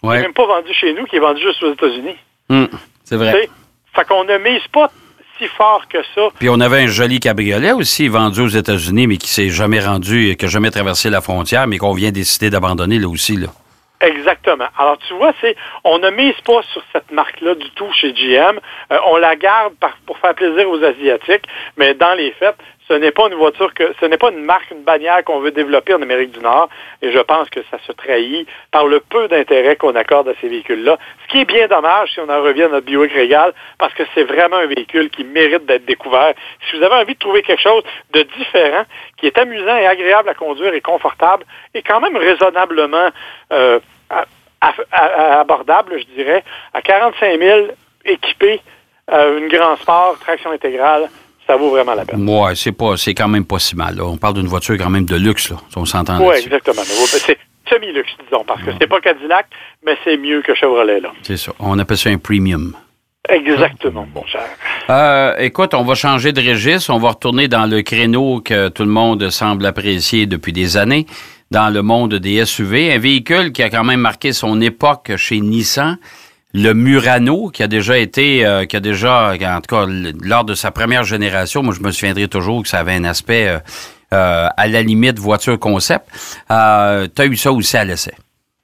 qui 0.00 0.06
n'est 0.06 0.22
même 0.22 0.32
pas 0.32 0.46
vendue 0.46 0.72
chez 0.72 0.94
nous, 0.94 1.04
qui 1.06 1.16
est 1.16 1.20
vendue 1.20 1.42
juste 1.42 1.60
aux 1.64 1.72
États-Unis. 1.72 2.16
Hum, 2.48 2.68
c'est 3.02 3.16
vrai. 3.16 3.32
sais? 3.32 3.50
Fait 3.94 4.06
qu'on 4.06 4.22
ne 4.22 4.38
mise 4.38 4.66
pas 4.72 4.88
si 5.38 5.48
fort 5.48 5.88
que 5.88 5.98
ça 6.14 6.28
Puis 6.38 6.48
on 6.48 6.60
avait 6.60 6.82
un 6.82 6.86
joli 6.86 7.18
cabriolet 7.18 7.72
aussi 7.72 8.06
vendu 8.06 8.40
aux 8.40 8.48
États-Unis, 8.48 9.08
mais 9.08 9.16
qui 9.16 9.28
s'est 9.28 9.48
jamais 9.48 9.80
rendu, 9.80 10.36
qui 10.36 10.44
n'a 10.44 10.50
jamais 10.50 10.70
traversé 10.70 11.10
la 11.10 11.20
frontière, 11.20 11.66
mais 11.66 11.78
qu'on 11.78 11.92
vient 11.92 12.12
décider 12.12 12.50
d'abandonner 12.50 13.00
là 13.00 13.08
aussi. 13.08 13.36
Là. 13.36 13.48
Exactement. 14.02 14.66
Alors, 14.76 14.98
tu 14.98 15.14
vois, 15.14 15.32
c'est 15.40 15.56
on 15.84 15.98
ne 16.00 16.10
mise 16.10 16.38
pas 16.44 16.60
sur 16.72 16.82
cette 16.92 17.12
marque-là 17.12 17.54
du 17.54 17.70
tout 17.70 17.90
chez 17.92 18.12
GM. 18.12 18.58
Euh, 18.90 18.98
on 19.06 19.16
la 19.16 19.36
garde 19.36 19.74
pour 20.06 20.18
faire 20.18 20.34
plaisir 20.34 20.68
aux 20.68 20.82
Asiatiques, 20.82 21.46
mais 21.76 21.94
dans 21.94 22.14
les 22.14 22.32
faits, 22.32 22.56
ce 22.88 22.94
n'est 22.94 23.12
pas 23.12 23.28
une 23.28 23.34
voiture 23.34 23.72
que 23.74 23.94
ce 24.00 24.06
n'est 24.06 24.18
pas 24.18 24.30
une 24.30 24.44
marque, 24.44 24.70
une 24.70 24.82
bannière 24.82 25.22
qu'on 25.24 25.38
veut 25.38 25.52
développer 25.52 25.94
en 25.94 26.02
Amérique 26.02 26.32
du 26.32 26.40
Nord. 26.40 26.68
Et 27.00 27.12
je 27.12 27.18
pense 27.20 27.48
que 27.48 27.60
ça 27.70 27.78
se 27.86 27.92
trahit 27.92 28.48
par 28.70 28.86
le 28.86 29.00
peu 29.00 29.28
d'intérêt 29.28 29.76
qu'on 29.76 29.94
accorde 29.94 30.28
à 30.28 30.34
ces 30.40 30.48
véhicules-là. 30.48 30.98
Ce 31.22 31.32
qui 31.32 31.40
est 31.40 31.44
bien 31.44 31.68
dommage 31.68 32.12
si 32.12 32.20
on 32.20 32.28
en 32.28 32.42
revient 32.42 32.64
à 32.64 32.68
notre 32.68 32.86
Buick 32.86 33.12
Regal, 33.12 33.52
parce 33.78 33.94
que 33.94 34.02
c'est 34.14 34.24
vraiment 34.24 34.56
un 34.56 34.66
véhicule 34.66 35.10
qui 35.10 35.24
mérite 35.24 35.64
d'être 35.64 35.84
découvert. 35.84 36.34
Si 36.68 36.76
vous 36.76 36.82
avez 36.82 36.96
envie 36.96 37.14
de 37.14 37.18
trouver 37.18 37.42
quelque 37.42 37.62
chose 37.62 37.84
de 38.12 38.22
différent, 38.22 38.84
qui 39.16 39.26
est 39.26 39.38
amusant 39.38 39.76
et 39.76 39.86
agréable 39.86 40.28
à 40.28 40.34
conduire 40.34 40.74
et 40.74 40.80
confortable, 40.80 41.44
et 41.74 41.82
quand 41.82 42.00
même 42.00 42.16
raisonnablement 42.16 43.10
euh, 43.52 43.78
à- 44.12 44.24
à- 44.60 44.74
à- 44.92 45.40
abordable, 45.40 45.92
je 45.98 46.14
dirais, 46.14 46.44
à 46.74 46.82
45 46.82 47.38
000 47.38 47.60
équipé, 48.04 48.60
euh, 49.12 49.38
une 49.38 49.48
grand 49.48 49.76
sport, 49.76 50.16
traction 50.20 50.50
intégrale, 50.52 51.08
ça 51.46 51.56
vaut 51.56 51.70
vraiment 51.70 51.94
la 51.94 52.04
peine. 52.04 52.28
Ouais, 52.28 52.54
c'est 52.54 52.72
pas, 52.72 52.96
c'est 52.96 53.14
quand 53.14 53.28
même 53.28 53.44
pas 53.44 53.58
si 53.58 53.74
mal. 53.76 53.96
là. 53.96 54.04
On 54.04 54.16
parle 54.16 54.34
d'une 54.34 54.46
voiture 54.46 54.76
quand 54.78 54.90
même 54.90 55.04
de 55.04 55.16
luxe, 55.16 55.50
là. 55.50 55.56
si 55.70 55.78
On 55.78 55.84
s'entend 55.84 56.18
Oui, 56.24 56.36
exactement. 56.36 56.82
C'est 56.82 57.38
semi-luxe, 57.68 58.10
disons, 58.28 58.44
parce 58.44 58.62
que 58.62 58.70
c'est 58.80 58.86
pas 58.86 59.00
Cadillac, 59.00 59.46
mais 59.84 59.96
c'est 60.04 60.16
mieux 60.16 60.42
que 60.42 60.54
Chevrolet, 60.54 61.00
là. 61.00 61.10
C'est 61.22 61.36
ça. 61.36 61.52
On 61.58 61.78
appelle 61.78 61.96
ça 61.96 62.10
un 62.10 62.18
premium. 62.18 62.74
Exactement, 63.28 64.06
mon 64.14 64.24
cher. 64.26 64.42
Euh, 64.90 65.36
écoute, 65.38 65.74
on 65.74 65.84
va 65.84 65.94
changer 65.94 66.32
de 66.32 66.40
registre. 66.40 66.92
On 66.92 66.98
va 66.98 67.10
retourner 67.10 67.46
dans 67.46 67.66
le 67.70 67.82
créneau 67.82 68.40
que 68.40 68.68
tout 68.68 68.82
le 68.82 68.88
monde 68.90 69.30
semble 69.30 69.64
apprécier 69.64 70.26
depuis 70.26 70.52
des 70.52 70.76
années, 70.76 71.06
dans 71.52 71.68
le 71.72 71.82
monde 71.82 72.14
des 72.14 72.44
SUV. 72.46 72.92
Un 72.94 72.98
véhicule 72.98 73.52
qui 73.52 73.62
a 73.62 73.68
quand 73.68 73.84
même 73.84 74.00
marqué 74.00 74.32
son 74.32 74.60
époque 74.60 75.12
chez 75.16 75.38
Nissan. 75.40 75.98
Le 76.54 76.72
Murano, 76.74 77.48
qui 77.48 77.62
a 77.62 77.66
déjà 77.66 77.96
été, 77.98 78.44
euh, 78.44 78.64
qui 78.66 78.76
a 78.76 78.80
déjà, 78.80 79.32
en 79.34 79.60
tout 79.60 79.74
cas, 79.74 79.86
lors 80.22 80.44
de 80.44 80.54
sa 80.54 80.70
première 80.70 81.04
génération, 81.04 81.62
moi 81.62 81.74
je 81.74 81.80
me 81.82 81.90
souviendrai 81.92 82.28
toujours 82.28 82.62
que 82.62 82.68
ça 82.68 82.78
avait 82.80 82.92
un 82.94 83.04
aspect 83.04 83.48
euh, 83.48 83.58
euh, 84.12 84.48
à 84.56 84.66
la 84.68 84.82
limite 84.82 85.18
voiture 85.18 85.58
concept. 85.58 86.04
Tu 86.48 86.52
as 86.54 87.26
eu 87.26 87.36
ça 87.36 87.52
aussi 87.52 87.76
à 87.76 87.84
l'essai. 87.84 88.14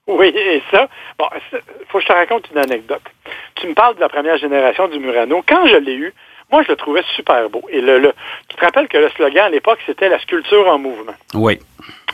Oui, 0.07 0.29
et 0.35 0.63
ça, 0.71 0.87
bon, 1.19 1.27
il 1.53 1.59
faut 1.89 1.99
que 1.99 2.05
je 2.05 2.09
te 2.09 2.13
raconte 2.15 2.45
une 2.51 2.59
anecdote. 2.59 3.03
Tu 3.57 3.67
me 3.69 3.75
parles 3.75 3.97
de 3.97 4.01
la 4.01 4.09
première 4.09 4.39
génération 4.39 4.89
du 4.89 4.99
Murano. 4.99 5.43
Quand 5.47 5.67
je 5.67 5.77
l'ai 5.77 5.95
eu, 5.95 6.13
moi, 6.51 6.63
je 6.63 6.69
le 6.71 6.77
trouvais 6.77 7.03
super 7.17 7.49
beau. 7.51 7.63
Et 7.71 7.81
le, 7.83 7.99
le- 7.99 8.13
tu 8.49 8.57
te 8.57 8.65
rappelles 8.65 8.89
que 8.89 8.97
le 8.99 9.11
slogan 9.11 9.45
à 9.47 9.51
l'époque, 9.51 9.79
c'était 9.87 10.09
la 10.09 10.19
sculpture 10.21 10.67
en 10.67 10.79
mouvement. 10.79 11.13
Oui. 11.35 11.59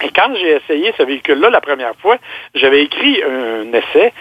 Et 0.02 0.08
quand 0.10 0.34
j'ai 0.34 0.56
essayé 0.56 0.92
ce 0.98 1.02
véhicule-là 1.02 1.50
la 1.50 1.60
première 1.60 1.94
fois, 2.02 2.16
j'avais 2.54 2.82
écrit 2.82 3.22
un 3.22 3.72
essai 3.72 4.12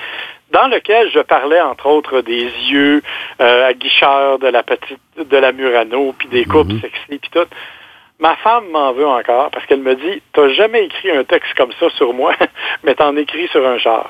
dans 0.51 0.67
lequel 0.67 1.09
je 1.11 1.19
parlais, 1.19 1.59
entre 1.61 1.87
autres, 1.87 2.21
des 2.21 2.43
yeux 2.69 3.01
euh, 3.41 3.67
aguicheurs 3.69 4.37
de 4.37 4.47
la 4.47 4.61
petite, 4.61 4.99
de 5.17 5.37
la 5.37 5.51
Murano, 5.51 6.13
puis 6.17 6.27
des 6.27 6.45
courbes 6.45 6.79
sexy, 6.79 7.17
puis 7.19 7.29
tout. 7.31 7.47
Ma 8.19 8.35
femme 8.37 8.65
m'en 8.71 8.93
veut 8.93 9.07
encore 9.07 9.49
parce 9.49 9.65
qu'elle 9.65 9.81
me 9.81 9.95
dit 9.95 10.21
T'as 10.33 10.49
jamais 10.49 10.85
écrit 10.85 11.09
un 11.09 11.23
texte 11.23 11.53
comme 11.57 11.71
ça 11.79 11.89
sur 11.97 12.13
moi, 12.13 12.33
mais 12.83 12.93
t'en 12.93 13.15
écris 13.17 13.47
sur 13.47 13.67
un 13.67 13.79
char. 13.79 14.09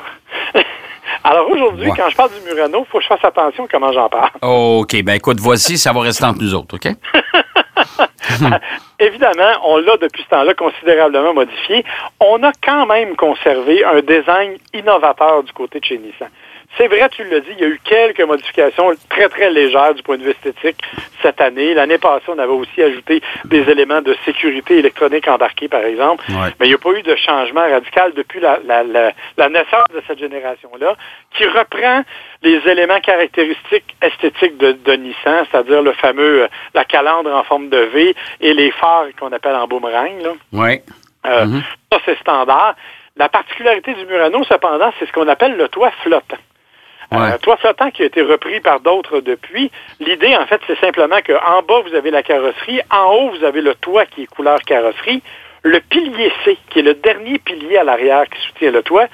Alors 1.24 1.50
aujourd'hui, 1.50 1.90
Ouais. 1.90 1.94
quand 1.98 2.10
je 2.10 2.16
parle 2.16 2.32
du 2.32 2.42
Murano, 2.46 2.86
il 2.86 2.92
faut 2.92 2.98
que 2.98 3.04
je 3.04 3.08
fasse 3.08 3.24
attention 3.24 3.64
à 3.66 3.68
comment 3.70 3.92
j'en 3.94 4.10
parle. 4.10 4.30
OK, 4.42 5.02
ben 5.04 5.14
écoute, 5.16 5.40
voici, 5.40 5.78
ça 5.78 5.94
va 5.94 6.02
rester 6.02 6.26
entre 6.26 6.42
nous 6.42 6.54
autres, 6.54 6.76
OK? 6.76 6.88
Évidemment, 9.00 9.54
on 9.64 9.78
l'a 9.78 9.98
depuis 9.98 10.24
ce 10.24 10.30
temps-là 10.30 10.54
considérablement 10.54 11.34
modifié. 11.34 11.84
On 12.20 12.42
a 12.44 12.52
quand 12.64 12.86
même 12.86 13.16
conservé 13.16 13.84
un 13.84 14.02
design 14.02 14.58
innovateur 14.74 15.44
du 15.44 15.52
côté 15.54 15.80
de 15.80 15.86
chez 15.86 15.98
Nissan. 15.98 16.30
C'est 16.78 16.88
vrai, 16.88 17.08
tu 17.10 17.24
l'as 17.26 17.40
dit, 17.42 17.52
il 17.52 17.60
y 17.60 17.64
a 17.64 17.68
eu 17.68 17.80
quelques 17.84 18.22
modifications 18.22 18.92
très, 19.10 19.30
très 19.30 19.52
légères 19.52 19.94
du 19.94 20.02
point 20.02 20.18
de 20.18 20.24
vue 20.24 20.32
esthétique 20.32 20.82
cette 21.22 21.40
année. 21.40 21.76
L'année 21.76 22.00
passée, 22.00 22.26
on 22.30 22.40
avait 22.40 22.52
aussi 22.52 22.82
ajouté 22.82 23.22
des 23.46 23.70
éléments 23.70 24.02
de 24.02 24.16
sécurité 24.26 24.80
électronique 24.80 25.28
embarqués, 25.28 25.68
par 25.68 25.84
exemple. 25.84 26.24
Ouais. 26.30 26.50
Mais 26.60 26.66
il 26.66 26.70
n'y 26.70 26.74
a 26.76 26.80
pas 26.80 26.90
eu 26.92 27.04
de 27.04 27.16
changement 27.16 27.62
radical 27.62 28.14
depuis 28.16 28.40
la, 28.40 28.58
la, 28.66 28.82
la, 28.84 29.12
la 29.38 29.50
naissance 29.50 29.86
de 29.94 30.02
cette 30.08 30.18
génération-là, 30.18 30.96
qui 31.36 31.46
reprend 31.46 32.02
les 32.42 32.58
éléments 32.68 33.00
caractéristiques 33.02 33.96
esthétiques 34.02 34.58
de, 34.58 34.72
de 34.72 34.94
Nissan, 34.94 35.46
c'est-à-dire 35.52 35.84
le 35.84 35.94
fameux, 35.94 36.44
euh, 36.44 36.48
la 36.74 36.86
calandre 36.86 37.32
en 37.34 37.44
forme 37.44 37.70
de 37.70 37.78
V 37.78 38.16
et 38.42 38.54
les 38.56 38.72
phares 38.72 39.06
qu'on 39.20 39.32
appelle 39.32 39.56
en 39.56 39.68
boomerang. 39.68 40.22
Là. 40.24 40.32
Oui. 40.52 40.82
Euh, 41.28 41.46
Mhm. 41.46 41.62
Ça, 41.92 42.00
c'est 42.06 42.18
standard. 42.20 42.76
La 43.16 43.30
particularité 43.30 43.94
du 43.94 44.06
Murano, 44.08 44.44
cependant, 44.46 44.92
c'est 44.98 45.06
ce 45.06 45.12
qu'on 45.14 45.28
appelle 45.28 45.56
le 45.56 45.68
toit 45.68 45.92
flottant. 46.02 46.38
Ouais. 47.12 47.34
Euh, 47.34 47.38
toit 47.38 47.58
flottant 47.58 47.92
qui 47.92 48.04
a 48.04 48.06
été 48.06 48.22
repris 48.22 48.60
par 48.60 48.80
d'autres 48.80 49.20
depuis. 49.20 49.72
L'idée, 50.00 50.36
en 50.36 50.46
fait, 50.46 50.62
c'est 50.68 50.80
simplement 50.80 51.18
qu'en 51.26 51.62
bas, 51.62 51.82
vous 51.88 51.96
avez 51.96 52.12
la 52.12 52.24
carrosserie. 52.24 52.82
En 52.90 53.12
haut, 53.14 53.32
vous 53.38 53.44
avez 53.44 53.62
le 53.62 53.76
toit 53.76 54.06
qui 54.06 54.24
est 54.24 54.28
couleur 54.28 54.60
carrosserie. 54.62 55.22
Le 55.64 55.80
pilier 55.80 56.32
C, 56.44 56.58
qui 56.70 56.80
est 56.80 56.84
le 56.84 56.96
dernier 56.96 57.40
pilier 57.40 57.78
à 57.78 57.84
l'arrière 57.84 58.26
qui 58.30 58.42
soutient 58.48 58.72
le 58.72 58.84
toit, 58.84 59.08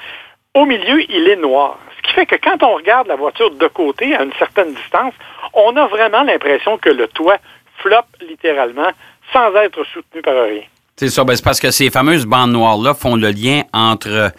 au 0.56 0.66
milieu, 0.66 1.02
il 1.10 1.28
est 1.28 1.36
noir. 1.36 1.78
Ce 1.98 2.08
qui 2.08 2.14
fait 2.14 2.26
que 2.26 2.36
quand 2.36 2.64
on 2.64 2.76
regarde 2.76 3.08
la 3.08 3.16
voiture 3.16 3.52
de 3.52 3.68
côté, 3.68 4.16
à 4.16 4.24
une 4.24 4.34
certaine 4.34 4.74
distance, 4.74 5.14
on 5.54 5.76
a 5.76 5.86
vraiment 5.88 6.24
l'impression 6.24 6.78
que 6.78 6.90
le 6.90 7.08
toit 7.08 7.38
floppe 7.78 8.08
littéralement 8.28 8.90
sans 9.32 9.54
être 9.56 9.84
soutenu 9.94 10.22
par 10.22 10.34
rien. 10.44 10.64
C'est 10.96 11.10
ça, 11.10 11.24
ben, 11.24 11.36
c'est 11.36 11.44
parce 11.44 11.60
que 11.60 11.72
ces 11.72 11.90
fameuses 11.90 12.26
bandes 12.26 12.52
noires-là 12.52 12.94
font 12.94 13.16
le 13.16 13.30
lien 13.30 13.62
entre 13.74 14.32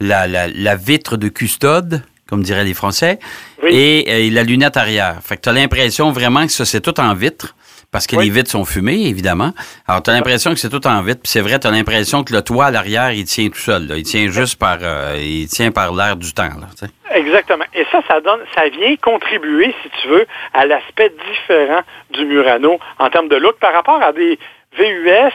la, 0.00 0.26
la, 0.26 0.48
la 0.48 0.76
vitre 0.76 1.16
de 1.16 1.28
custode, 1.28 2.02
comme 2.28 2.42
diraient 2.42 2.64
les 2.64 2.74
Français, 2.74 3.18
Oui. 3.62 3.70
et, 3.72 4.26
et 4.26 4.30
la 4.30 4.42
lunette 4.42 4.76
arrière. 4.76 5.18
Fait 5.22 5.36
que 5.36 5.42
tu 5.42 5.48
as 5.48 5.52
l'impression 5.52 6.10
vraiment 6.10 6.44
que 6.46 6.52
ça, 6.52 6.64
c'est 6.64 6.80
tout 6.80 6.98
en 7.00 7.14
vitre, 7.14 7.54
parce 7.92 8.06
que 8.06 8.16
Oui. 8.16 8.24
les 8.24 8.30
vitres 8.30 8.50
sont 8.50 8.64
fumées, 8.64 9.06
évidemment. 9.06 9.52
Alors, 9.86 10.02
tu 10.02 10.10
as 10.10 10.12
l'impression 10.12 10.50
que 10.52 10.58
c'est 10.58 10.68
tout 10.68 10.84
en 10.86 11.00
vitre, 11.02 11.20
puis 11.22 11.30
c'est 11.30 11.40
vrai, 11.40 11.58
tu 11.60 11.66
as 11.66 11.70
l'impression 11.70 12.24
que 12.24 12.32
le 12.32 12.42
toit 12.42 12.66
à 12.66 12.70
l'arrière, 12.70 13.12
il 13.12 13.24
tient 13.24 13.48
tout 13.48 13.58
seul. 13.58 13.86
là. 13.86 13.96
Il 13.96 14.02
tient 14.02 14.28
juste 14.28 14.58
par, 14.58 14.78
euh, 14.82 15.16
il 15.20 15.46
tient 15.48 15.70
par 15.70 15.94
l'air 15.94 16.16
du 16.16 16.32
temps. 16.34 16.42
Là. 16.60 16.88
Exactement. 17.14 17.64
Et 17.74 17.86
ça, 17.92 18.00
ça 18.08 18.20
donne, 18.20 18.40
ça 18.54 18.68
vient 18.68 18.96
contribuer, 18.96 19.72
si 19.82 19.90
tu 20.02 20.08
veux, 20.08 20.26
à 20.52 20.66
l'aspect 20.66 21.12
différent 21.32 21.80
du 22.12 22.24
Murano 22.26 22.78
en 22.98 23.08
termes 23.08 23.28
de 23.28 23.36
look 23.36 23.56
par 23.60 23.72
rapport 23.72 24.02
à 24.02 24.12
des 24.12 24.38
VUS 24.76 25.32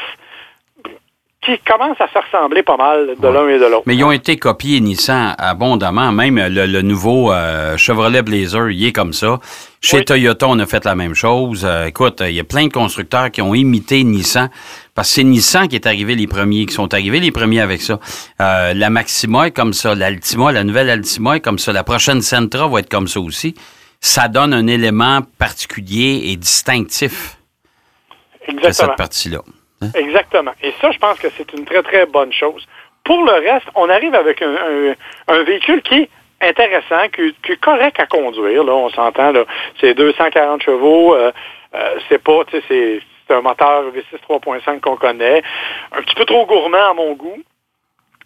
qui 1.43 1.57
commencent 1.67 2.00
à 2.00 2.07
se 2.07 2.19
ressembler 2.19 2.62
pas 2.62 2.77
mal 2.77 3.15
de 3.19 3.27
Ouais. 3.27 3.33
l'un 3.33 3.48
et 3.50 3.57
de 3.57 3.65
l'autre. 3.65 3.81
Mais 3.88 3.95
ils 3.95 4.03
ont 4.03 4.12
été 4.12 4.38
copiés 4.38 4.79
Nissan 4.79 5.33
abondamment. 5.39 6.12
Même 6.12 6.38
le, 6.38 6.67
le 6.67 6.81
nouveau 6.83 7.31
euh, 7.31 7.75
Chevrolet 7.77 8.21
Blazer, 8.21 8.69
il 8.69 8.86
est 8.86 8.91
comme 8.91 9.12
ça. 9.12 9.39
Chez 9.81 9.98
Oui. 9.98 10.05
Toyota, 10.05 10.48
on 10.48 10.60
a 10.60 10.67
fait 10.67 10.86
la 10.86 10.93
même 10.93 11.15
chose. 11.15 11.65
Euh, 11.65 11.86
écoute, 11.88 12.21
il 12.24 12.33
y 12.36 12.39
a 12.39 12.43
plein 12.43 12.67
de 12.67 12.71
constructeurs 12.71 13.31
qui 13.31 13.41
ont 13.41 13.55
imité 13.55 14.03
Nissan. 14.03 14.51
Parce 14.93 15.07
que 15.10 15.15
c'est 15.15 15.24
Nissan 15.24 15.67
qui 15.67 15.75
est 15.75 15.88
arrivé 15.88 16.13
les 16.15 16.27
premiers, 16.27 16.67
qui 16.67 16.75
sont 16.75 16.93
arrivés 16.93 17.19
les 17.19 17.31
premiers 17.31 17.62
avec 17.62 17.81
ça. 17.81 18.00
Euh, 18.39 18.75
la 18.75 18.91
Maxima 18.91 19.48
est 19.48 19.51
comme 19.51 19.74
ça. 19.74 19.95
L'Altima, 19.95 20.51
la 20.51 20.63
nouvelle 20.63 20.91
Altima 20.91 21.38
est 21.38 21.39
comme 21.41 21.57
ça. 21.57 21.74
La 21.74 21.83
prochaine 21.83 22.21
Sentra 22.21 22.67
va 22.67 22.79
être 22.81 22.89
comme 22.89 23.07
ça 23.07 23.19
aussi. 23.19 23.55
Ça 24.00 24.27
donne 24.27 24.53
un 24.53 24.67
élément 24.67 25.21
particulier 25.39 26.21
et 26.25 26.36
distinctif 26.36 27.38
à 28.48 28.51
Exactement. 28.51 28.89
cette 28.89 28.98
partie-là. 28.98 29.39
Exactement. 29.95 30.51
Et 30.61 30.73
ça, 30.81 30.91
je 30.91 30.97
pense 31.00 31.19
que 31.19 31.27
c'est 31.38 31.51
une 31.53 31.65
très, 31.65 31.81
très 31.83 32.05
bonne 32.05 32.31
chose. 32.33 32.65
Pour 33.03 33.23
le 33.25 33.33
reste, 33.33 33.67
on 33.75 33.89
arrive 33.89 34.13
avec 34.15 34.41
un, 34.41 34.53
un- 34.55 34.95
un 35.27 35.43
véhicule 35.43 35.81
qui 35.81 35.95
est 36.01 36.09
intéressant, 36.41 37.07
qui, 37.15 37.33
qui 37.43 37.53
est 37.53 37.59
correct 37.61 38.00
à 38.00 38.05
conduire. 38.05 38.63
Là, 38.63 38.73
on 38.73 38.89
s'entend. 38.89 39.31
Là, 39.31 39.43
c'est 39.79 39.93
240 39.93 40.61
chevaux. 40.63 41.15
euh, 41.15 41.31
euh, 41.73 41.95
c'est 42.09 42.21
pas, 42.21 42.43
tu 42.45 42.57
sais, 42.57 42.63
c'est, 42.67 43.01
c'est 43.27 43.33
un 43.35 43.41
moteur 43.41 43.83
V6 43.91 44.19
3.5 44.29 44.79
qu'on 44.81 44.97
connaît. 44.97 45.41
Un 45.93 46.01
petit 46.01 46.15
peu 46.15 46.25
trop 46.25 46.45
gourmand 46.45 46.91
à 46.91 46.93
mon 46.93 47.13
goût. 47.13 47.38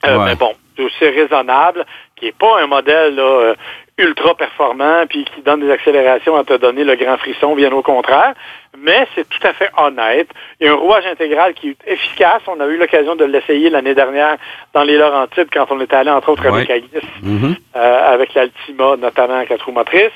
Euh, 0.06 0.18
Ouais. 0.18 0.26
Mais 0.26 0.36
bon, 0.36 0.54
c'est 1.00 1.10
raisonnable, 1.10 1.86
qui 2.16 2.26
n'est 2.26 2.32
pas 2.32 2.62
un 2.62 2.68
modèle 2.68 3.16
là, 3.16 3.24
euh, 3.24 3.56
ultra 3.98 4.36
performant 4.36 5.06
puis 5.10 5.26
qui 5.26 5.42
donne 5.42 5.62
des 5.62 5.72
accélérations 5.72 6.36
à 6.36 6.44
te 6.44 6.54
donner 6.58 6.84
le 6.84 6.96
grand 6.96 7.18
frisson, 7.18 7.56
bien 7.56 7.72
au 7.72 7.82
contraire. 7.82 8.34
Mais 8.78 9.08
c'est 9.16 9.28
tout 9.28 9.46
à 9.48 9.54
fait 9.54 9.70
honnête. 9.78 10.28
Il 10.60 10.66
y 10.68 10.70
a 10.70 10.74
un 10.74 10.76
rouage 10.76 11.06
intégral 11.06 11.54
qui 11.54 11.70
est 11.70 11.78
efficace. 11.88 12.42
On 12.48 12.60
a 12.60 12.66
eu 12.68 12.78
l'occasion 12.78 13.16
de 13.16 13.24
l'essayer 13.26 13.70
l'année 13.70 13.96
dernière 13.96 14.38
dans 14.74 14.84
les 14.84 14.98
Laurentides 14.98 15.48
quand 15.52 15.66
on 15.70 15.80
était 15.80 15.96
allé 15.96 16.10
entre 16.12 16.30
autres 16.30 16.46
avec. 16.46 16.70
Aguis, 16.70 16.90
Mhm. 17.22 17.56
euh, 17.76 18.14
avec 18.14 18.34
l'Altima 18.34 18.96
notamment 18.98 19.38
à 19.40 19.46
quatre 19.46 19.66
roues 19.66 19.72
motrices. 19.72 20.12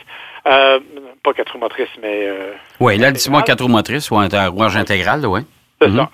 Euh, 0.47 0.79
pas 1.23 1.33
quatre 1.33 1.51
roues 1.53 1.59
motrices, 1.59 1.87
mais 2.01 2.27
euh, 2.27 2.51
Oui, 2.79 2.97
l'Altima. 2.97 3.41
4 3.41 3.61
roues 3.61 3.67
motrices 3.69 4.09
ou 4.09 4.17
un 4.17 4.27
rouage 4.47 4.77
intégral, 4.77 5.25
oui. 5.25 5.41
C'est 5.81 5.89
ça. 5.91 6.09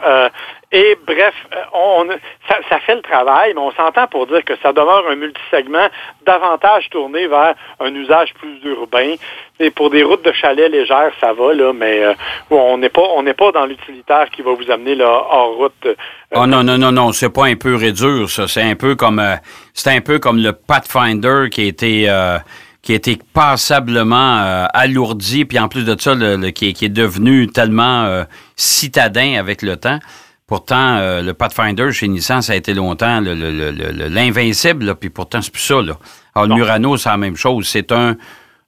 Et 0.77 0.97
bref, 1.07 1.33
euh, 1.53 1.57
on, 1.73 2.05
ça, 2.49 2.57
ça 2.69 2.79
fait 2.81 2.95
le 2.95 3.01
travail, 3.01 3.53
mais 3.55 3.61
on 3.61 3.71
s'entend 3.71 4.07
pour 4.07 4.27
dire 4.27 4.43
que 4.43 4.53
ça 4.61 4.73
demeure 4.73 5.05
un 5.09 5.15
multisegment 5.15 5.87
davantage 6.25 6.89
tourné 6.89 7.27
vers 7.27 7.55
un 7.79 7.93
usage 7.95 8.33
plus 8.33 8.59
urbain. 8.65 9.13
Et 9.61 9.71
pour 9.71 9.89
des 9.89 10.03
routes 10.03 10.25
de 10.25 10.33
chalet 10.33 10.69
légères, 10.69 11.13
ça 11.21 11.31
va, 11.31 11.53
là, 11.53 11.71
mais 11.71 12.03
euh, 12.03 12.13
on 12.49 12.77
n'est 12.77 12.89
pas 12.89 13.05
on 13.15 13.23
n'est 13.23 13.33
pas 13.33 13.53
dans 13.53 13.65
l'utilitaire 13.65 14.29
qui 14.31 14.41
va 14.41 14.51
vous 14.51 14.69
amener 14.69 14.95
là, 14.95 15.07
hors 15.07 15.55
route. 15.55 15.73
euh, 15.85 15.95
Oh 16.35 16.45
non, 16.45 16.61
non, 16.61 16.77
non, 16.77 16.91
non, 16.91 17.13
c'est 17.13 17.29
pas 17.33 17.45
un 17.45 17.55
peu 17.55 17.75
réduire, 17.75 18.29
ça. 18.29 18.47
C'est 18.49 18.63
un 18.63 18.75
peu 18.75 18.95
comme 18.95 19.19
euh, 19.19 19.35
c'est 19.73 19.91
un 19.95 20.01
peu 20.01 20.19
comme 20.19 20.39
le 20.43 20.51
Pathfinder 20.51 21.45
qui 21.49 21.61
a 21.61 21.65
été 21.67 22.09
euh, 22.09 22.37
qui 22.81 22.91
a 22.91 22.95
été 22.95 23.17
passablement 23.33 24.39
euh, 24.43 24.65
alourdi, 24.73 25.45
puis 25.45 25.57
en 25.57 25.69
plus 25.69 25.85
de 25.85 25.95
ça, 25.99 26.13
le, 26.13 26.35
le- 26.35 26.49
qui, 26.51 26.69
est, 26.69 26.73
qui 26.73 26.85
est 26.85 26.89
devenu 26.89 27.47
tellement 27.47 28.03
euh, 28.05 28.23
citadin 28.57 29.39
avec 29.39 29.61
le 29.61 29.77
temps. 29.77 29.99
Pourtant, 30.47 30.97
euh, 30.97 31.21
le 31.23 31.33
Pathfinder 31.33 31.91
chez 31.91 32.07
Nissan, 32.07 32.41
ça 32.41 32.53
a 32.53 32.55
été 32.55 32.73
longtemps 32.75 33.19
le- 33.19 33.33
le- 33.33 33.51
le- 33.51 33.71
le- 33.71 34.07
l'invincible, 34.09 34.95
puis 34.95 35.09
pourtant, 35.09 35.41
c'est 35.41 35.51
plus 35.51 35.61
ça. 35.61 35.81
Là. 35.81 35.93
Alors, 36.35 36.47
le. 36.49 36.55
Murano, 36.55 36.97
c'est 36.97 37.09
la 37.09 37.17
même 37.17 37.35
chose. 37.35 37.67
C'est 37.67 37.91
un, 37.91 38.15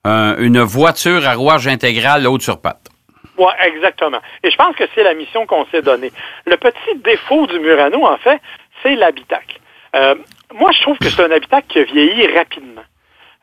un- 0.04 0.36
une 0.38 0.60
voiture 0.62 1.28
à 1.28 1.34
rouage 1.36 1.68
intégral 1.68 2.26
haute 2.26 2.42
sur 2.42 2.60
patte. 2.62 2.88
Oui, 3.38 3.52
exactement. 3.64 4.18
Et 4.44 4.50
je 4.50 4.56
pense 4.56 4.76
que 4.76 4.86
c'est 4.96 5.04
la 5.04 5.14
mission 5.14 5.46
qu'on 5.46 5.66
s'est 5.68 5.84
donnée. 5.84 6.12
Le 6.48 6.58
petit 6.58 6.96
défaut 7.04 7.46
du 7.46 7.60
Murano, 7.60 8.04
en 8.08 8.18
fait, 8.18 8.42
c'est 8.82 8.96
l'habitacle. 8.96 9.60
Euh, 9.96 10.16
moi, 10.56 10.72
je 10.72 10.82
trouve 10.82 10.98
que 10.98 11.10
c'est 11.10 11.22
un 11.24 11.30
habitacle 11.32 11.68
qui 11.70 11.78
a 11.80 11.84
vieilli 11.84 12.26
rapidement. 12.36 12.82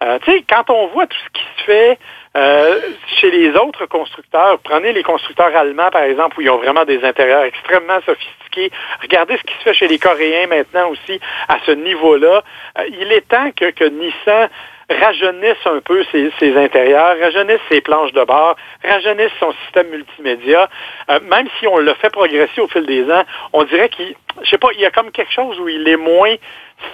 Euh, 0.02 0.18
tu 0.24 0.32
sais, 0.32 0.44
quand 0.48 0.68
on 0.70 0.88
voit 0.88 1.06
tout 1.06 1.16
ce 1.24 1.38
qui 1.38 1.44
se 1.58 1.64
fait 1.66 1.98
euh, 2.36 2.80
chez 3.20 3.30
les 3.30 3.50
autres 3.50 3.86
constructeurs, 3.86 4.58
prenez 4.58 4.92
les 4.92 5.04
constructeurs 5.04 5.54
allemands, 5.56 5.90
par 5.90 6.02
exemple, 6.02 6.38
où 6.38 6.42
ils 6.42 6.50
ont 6.50 6.56
vraiment 6.58 6.84
des 6.84 7.04
intérieurs 7.04 7.44
extrêmement 7.44 8.00
sophistiqués. 8.04 8.72
Regardez 9.02 9.36
ce 9.36 9.42
qui 9.42 9.54
se 9.54 9.62
fait 9.62 9.74
chez 9.74 9.88
les 9.88 9.98
Coréens 9.98 10.48
maintenant 10.48 10.88
aussi 10.88 11.20
à 11.48 11.58
ce 11.64 11.70
niveau-là. 11.70 12.42
Euh, 12.78 12.82
il 12.88 13.12
est 13.12 13.28
temps 13.28 13.50
que, 13.52 13.70
que 13.70 13.84
Nissan 13.84 14.48
rajeunisse 14.90 15.64
un 15.64 15.80
peu 15.80 16.04
ses, 16.12 16.56
intérieurs, 16.56 17.16
rajeunisse 17.20 17.60
ses 17.70 17.80
planches 17.80 18.12
de 18.12 18.24
bord, 18.24 18.56
rajeunisse 18.82 19.32
son 19.38 19.52
système 19.64 19.88
multimédia. 19.88 20.68
Euh, 21.10 21.20
même 21.20 21.48
si 21.58 21.66
on 21.66 21.78
le 21.78 21.94
fait 21.94 22.10
progresser 22.10 22.60
au 22.60 22.68
fil 22.68 22.84
des 22.84 23.04
ans, 23.12 23.24
on 23.52 23.64
dirait 23.64 23.88
qu'il, 23.88 24.14
je 24.42 24.50
sais 24.50 24.58
pas, 24.58 24.68
il 24.74 24.80
y 24.80 24.86
a 24.86 24.90
comme 24.90 25.10
quelque 25.10 25.32
chose 25.32 25.58
où 25.60 25.68
il 25.68 25.88
est 25.88 25.96
moins 25.96 26.34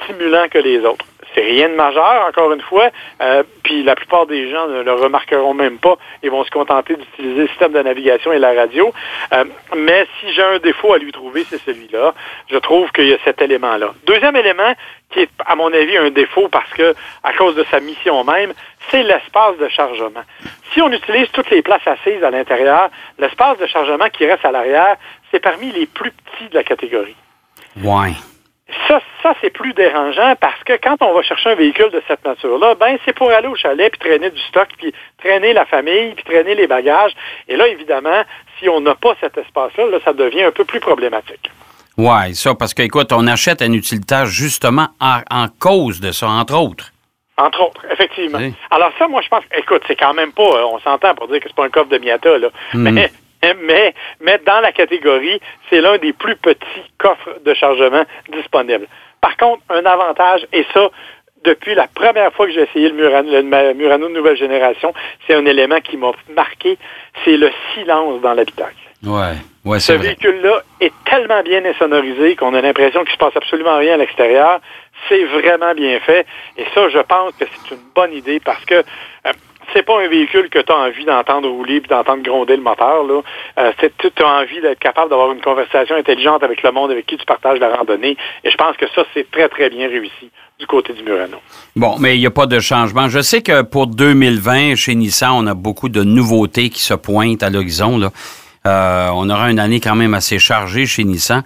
stimulant 0.03 0.49
que 0.49 0.59
les 0.59 0.81
autres. 0.81 1.07
C'est 1.35 1.43
rien 1.43 1.69
de 1.69 1.75
majeur, 1.75 2.27
encore 2.29 2.53
une 2.53 2.61
fois, 2.61 2.91
euh, 3.21 3.43
puis 3.63 3.83
la 3.83 3.95
plupart 3.95 4.27
des 4.27 4.51
gens 4.51 4.67
ne 4.67 4.83
le 4.83 4.93
remarqueront 4.93 5.55
même 5.55 5.79
pas. 5.79 5.97
Ils 6.23 6.31
vont 6.31 6.45
se 6.45 6.51
contenter 6.51 6.97
d'utiliser 6.97 7.43
le 7.43 7.49
système 7.49 7.73
de 7.73 7.83
navigation 7.83 8.33
et 8.33 8.39
la 8.39 8.53
radio. 8.53 8.93
Euh, 9.33 9.45
mais 9.77 10.07
si 10.19 10.33
j'ai 10.33 10.43
un 10.43 10.59
défaut 10.59 10.93
à 10.93 10.99
lui 10.99 11.13
trouver, 11.13 11.45
c'est 11.49 11.61
celui-là. 11.63 12.15
Je 12.51 12.57
trouve 12.59 12.91
qu'il 12.93 13.09
y 13.09 13.15
a 13.15 13.19
cet 13.25 13.41
élément-là. 13.43 13.95
Deuxième 14.07 14.37
élément, 14.37 14.75
qui 15.11 15.21
est, 15.21 15.31
à 15.47 15.55
mon 15.57 15.73
avis, 15.73 15.97
un 15.97 16.11
défaut 16.11 16.49
parce 16.49 16.71
que, 16.71 16.95
à 17.23 17.33
cause 17.35 17.55
de 17.55 17.65
sa 17.71 17.81
mission 17.81 18.25
même, 18.25 18.53
c'est 18.91 19.03
l'espace 19.03 19.57
de 19.59 19.69
chargement. 19.69 20.23
Si 20.73 20.81
on 20.81 20.91
utilise 20.91 21.31
toutes 21.33 21.51
les 21.51 21.63
places 21.63 21.87
assises 21.87 22.23
à 22.23 22.31
l'intérieur, 22.31 22.91
l'espace 23.19 23.59
de 23.59 23.67
chargement 23.67 24.09
qui 24.09 24.27
reste 24.27 24.45
à 24.45 24.53
l'arrière, 24.53 24.97
c'est 25.31 25.41
parmi 25.41 25.71
les 25.73 25.87
plus 25.87 26.11
petits 26.13 26.49
de 26.49 26.55
la 26.55 26.65
catégorie. 26.65 27.17
Ouais. 27.83 28.13
Ça, 28.89 29.01
ça 29.23 29.35
c'est 29.41 29.51
plus 29.51 29.73
dérangeant 29.73 30.35
parce 30.41 30.63
que 30.65 30.75
quand 30.83 30.97
on 31.01 31.15
va 31.15 31.23
chercher 31.23 31.51
un 31.51 31.55
véhicule 31.55 31.91
de 31.91 32.03
cette 32.07 32.25
nature-là, 32.25 32.75
ben 32.75 32.99
c'est 33.05 33.13
pour 33.13 33.31
aller 33.31 33.49
au 33.49 33.55
chalet 33.55 33.91
puis 33.91 34.01
traîner 34.09 34.31
du 34.31 34.41
stock, 34.43 34.69
puis 34.79 34.93
traîner 35.19 35.53
la 35.53 35.65
famille, 35.67 36.15
puis 36.15 36.25
traîner 36.25 36.55
les 36.55 36.67
bagages. 36.67 37.13
Et 37.49 37.57
là, 37.57 37.67
évidemment, 37.69 38.23
si 38.59 38.69
on 38.69 38.81
n'a 38.81 38.95
pas 38.95 39.15
cet 39.21 39.37
espace-là, 39.39 39.87
là, 39.87 39.99
ça 40.05 40.13
devient 40.13 40.43
un 40.43 40.53
peu 40.53 40.65
plus 40.65 40.81
problématique. 40.81 41.51
Oui, 41.97 42.35
ça, 42.35 42.55
parce 42.55 42.73
qu'écoute, 42.73 43.13
on 43.13 43.27
achète 43.27 43.63
un 43.63 43.73
utilitaire 43.73 44.27
justement 44.27 44.89
en, 45.01 45.49
cause 45.59 46.01
de 46.01 46.13
ça, 46.13 46.29
entre 46.29 46.57
autres. 46.57 46.93
Entre 47.37 47.61
autres, 47.63 47.85
effectivement. 47.91 48.39
Alors 48.71 48.91
ça, 48.99 49.09
moi, 49.09 49.23
je 49.23 49.29
pense, 49.29 49.45
écoute, 49.57 49.83
c'est 49.87 49.97
quand 49.97 50.15
même 50.15 50.33
pas, 50.33 50.43
euh, 50.43 50.65
on 50.73 50.79
s'entend 50.81 51.15
pour 51.15 51.29
dire 51.29 51.41
que 51.41 51.49
c'est 51.49 51.57
pas 51.57 51.65
un 51.65 51.71
coffre 51.71 51.89
de 51.89 51.99
Miata, 51.99 52.39
là. 52.39 52.49
Hmm. 52.75 52.91
Mais 52.91 53.11
mais, 53.63 53.95
mais 54.21 54.41
dans 54.47 54.61
la 54.61 54.73
catégorie, 54.73 55.41
c'est 55.69 55.81
l'un 55.81 55.99
des 55.99 56.13
plus 56.13 56.37
petits 56.37 56.93
coffres 56.99 57.39
de 57.45 57.55
chargement 57.55 58.05
disponibles. 58.31 58.87
Par 59.21 59.37
contre, 59.37 59.63
un 59.69 59.85
avantage, 59.85 60.47
et 60.53 60.65
ça, 60.73 60.91
depuis 61.45 61.75
la 61.75 61.87
première 61.89 62.33
fois 62.33 62.47
que 62.47 62.53
j'ai 62.53 62.63
essayé 62.63 62.89
le 62.89 62.95
Murano, 62.95 63.31
le 63.31 63.75
Murano 63.75 64.09
de 64.09 64.15
nouvelle 64.15 64.37
génération, 64.37 64.93
c'est 65.27 65.35
un 65.35 65.45
élément 65.47 65.81
qui 65.81 65.97
m'a 65.97 66.13
marqué, 66.35 66.79
c'est 67.25 67.37
le 67.37 67.51
silence 67.75 68.21
dans 68.21 68.35
l'habitacle. 68.35 68.77
Ouais, 69.03 69.37
ouais, 69.65 69.81
Ce 69.81 69.93
véhicule-là 69.95 70.63
est 70.81 70.93
tellement 71.07 71.43
bien 71.43 71.65
insonorisé 71.65 72.37
qu'on 72.37 72.53
a 72.53 72.61
l'impression 72.61 73.03
qu'il 73.05 73.15
se 73.15 73.19
passe 73.19 73.35
absolument 73.35 73.79
rien 73.79 73.95
à 73.95 73.97
l'extérieur. 73.97 74.61
C'est 75.09 75.25
vraiment 75.25 75.75
bien 75.75 75.99
fait. 76.01 76.27
Et 76.59 76.65
ça, 76.75 76.89
je 76.91 76.99
pense 76.99 77.33
que 77.39 77.47
c'est 77.47 77.75
une 77.75 77.81
bonne 77.95 78.13
idée 78.13 78.41
parce 78.41 78.63
que 78.67 78.75
euh, 78.75 79.33
c'est 79.73 79.83
pas 79.83 80.01
un 80.03 80.09
véhicule 80.09 80.49
que 80.49 80.59
tu 80.59 80.73
as 80.73 80.77
envie 80.77 81.05
d'entendre 81.05 81.49
rouler 81.49 81.77
et 81.77 81.81
d'entendre 81.81 82.23
gronder 82.23 82.57
le 82.57 82.63
moteur. 82.63 83.05
Euh, 83.59 83.73
tu 83.79 84.23
as 84.23 84.27
envie 84.27 84.61
d'être 84.61 84.79
capable 84.79 85.11
d'avoir 85.11 85.33
une 85.33 85.41
conversation 85.41 85.97
intelligente 85.97 86.43
avec 86.43 86.63
le 86.63 86.73
monde 86.73 86.91
avec 86.91 87.07
qui 87.07 87.17
tu 87.17 87.25
partages 87.25 87.59
la 87.59 87.75
randonnée. 87.75 88.17
Et 88.45 88.51
je 88.51 88.57
pense 88.57 88.77
que 88.77 88.87
ça, 88.95 89.05
c'est 89.15 89.31
très, 89.31 89.49
très 89.49 89.71
bien 89.71 89.89
réussi 89.89 90.31
du 90.59 90.67
côté 90.67 90.93
du 90.93 91.03
Murano. 91.03 91.39
Bon, 91.75 91.97
mais 91.99 92.17
il 92.17 92.21
n'y 92.21 92.27
a 92.27 92.31
pas 92.31 92.47
de 92.47 92.61
changement. 92.61 93.09
Je 93.09 93.21
sais 93.21 93.43
que 93.43 93.63
pour 93.63 93.87
2020, 93.87 94.75
chez 94.77 94.95
Nissan, 94.95 95.33
on 95.33 95.47
a 95.47 95.55
beaucoup 95.55 95.89
de 95.89 96.03
nouveautés 96.03 96.69
qui 96.69 96.83
se 96.83 96.95
pointent 96.95 97.43
à 97.43 97.51
l'horizon. 97.51 98.11
Euh, 98.67 99.09
on 99.15 99.31
aura 99.31 99.51
une 99.51 99.59
année 99.59 99.81
quand 99.81 99.97
même 99.97 100.15
assez 100.15 100.39
chargée 100.39 100.87
chez 100.87 101.05
Nissan. 101.05 101.43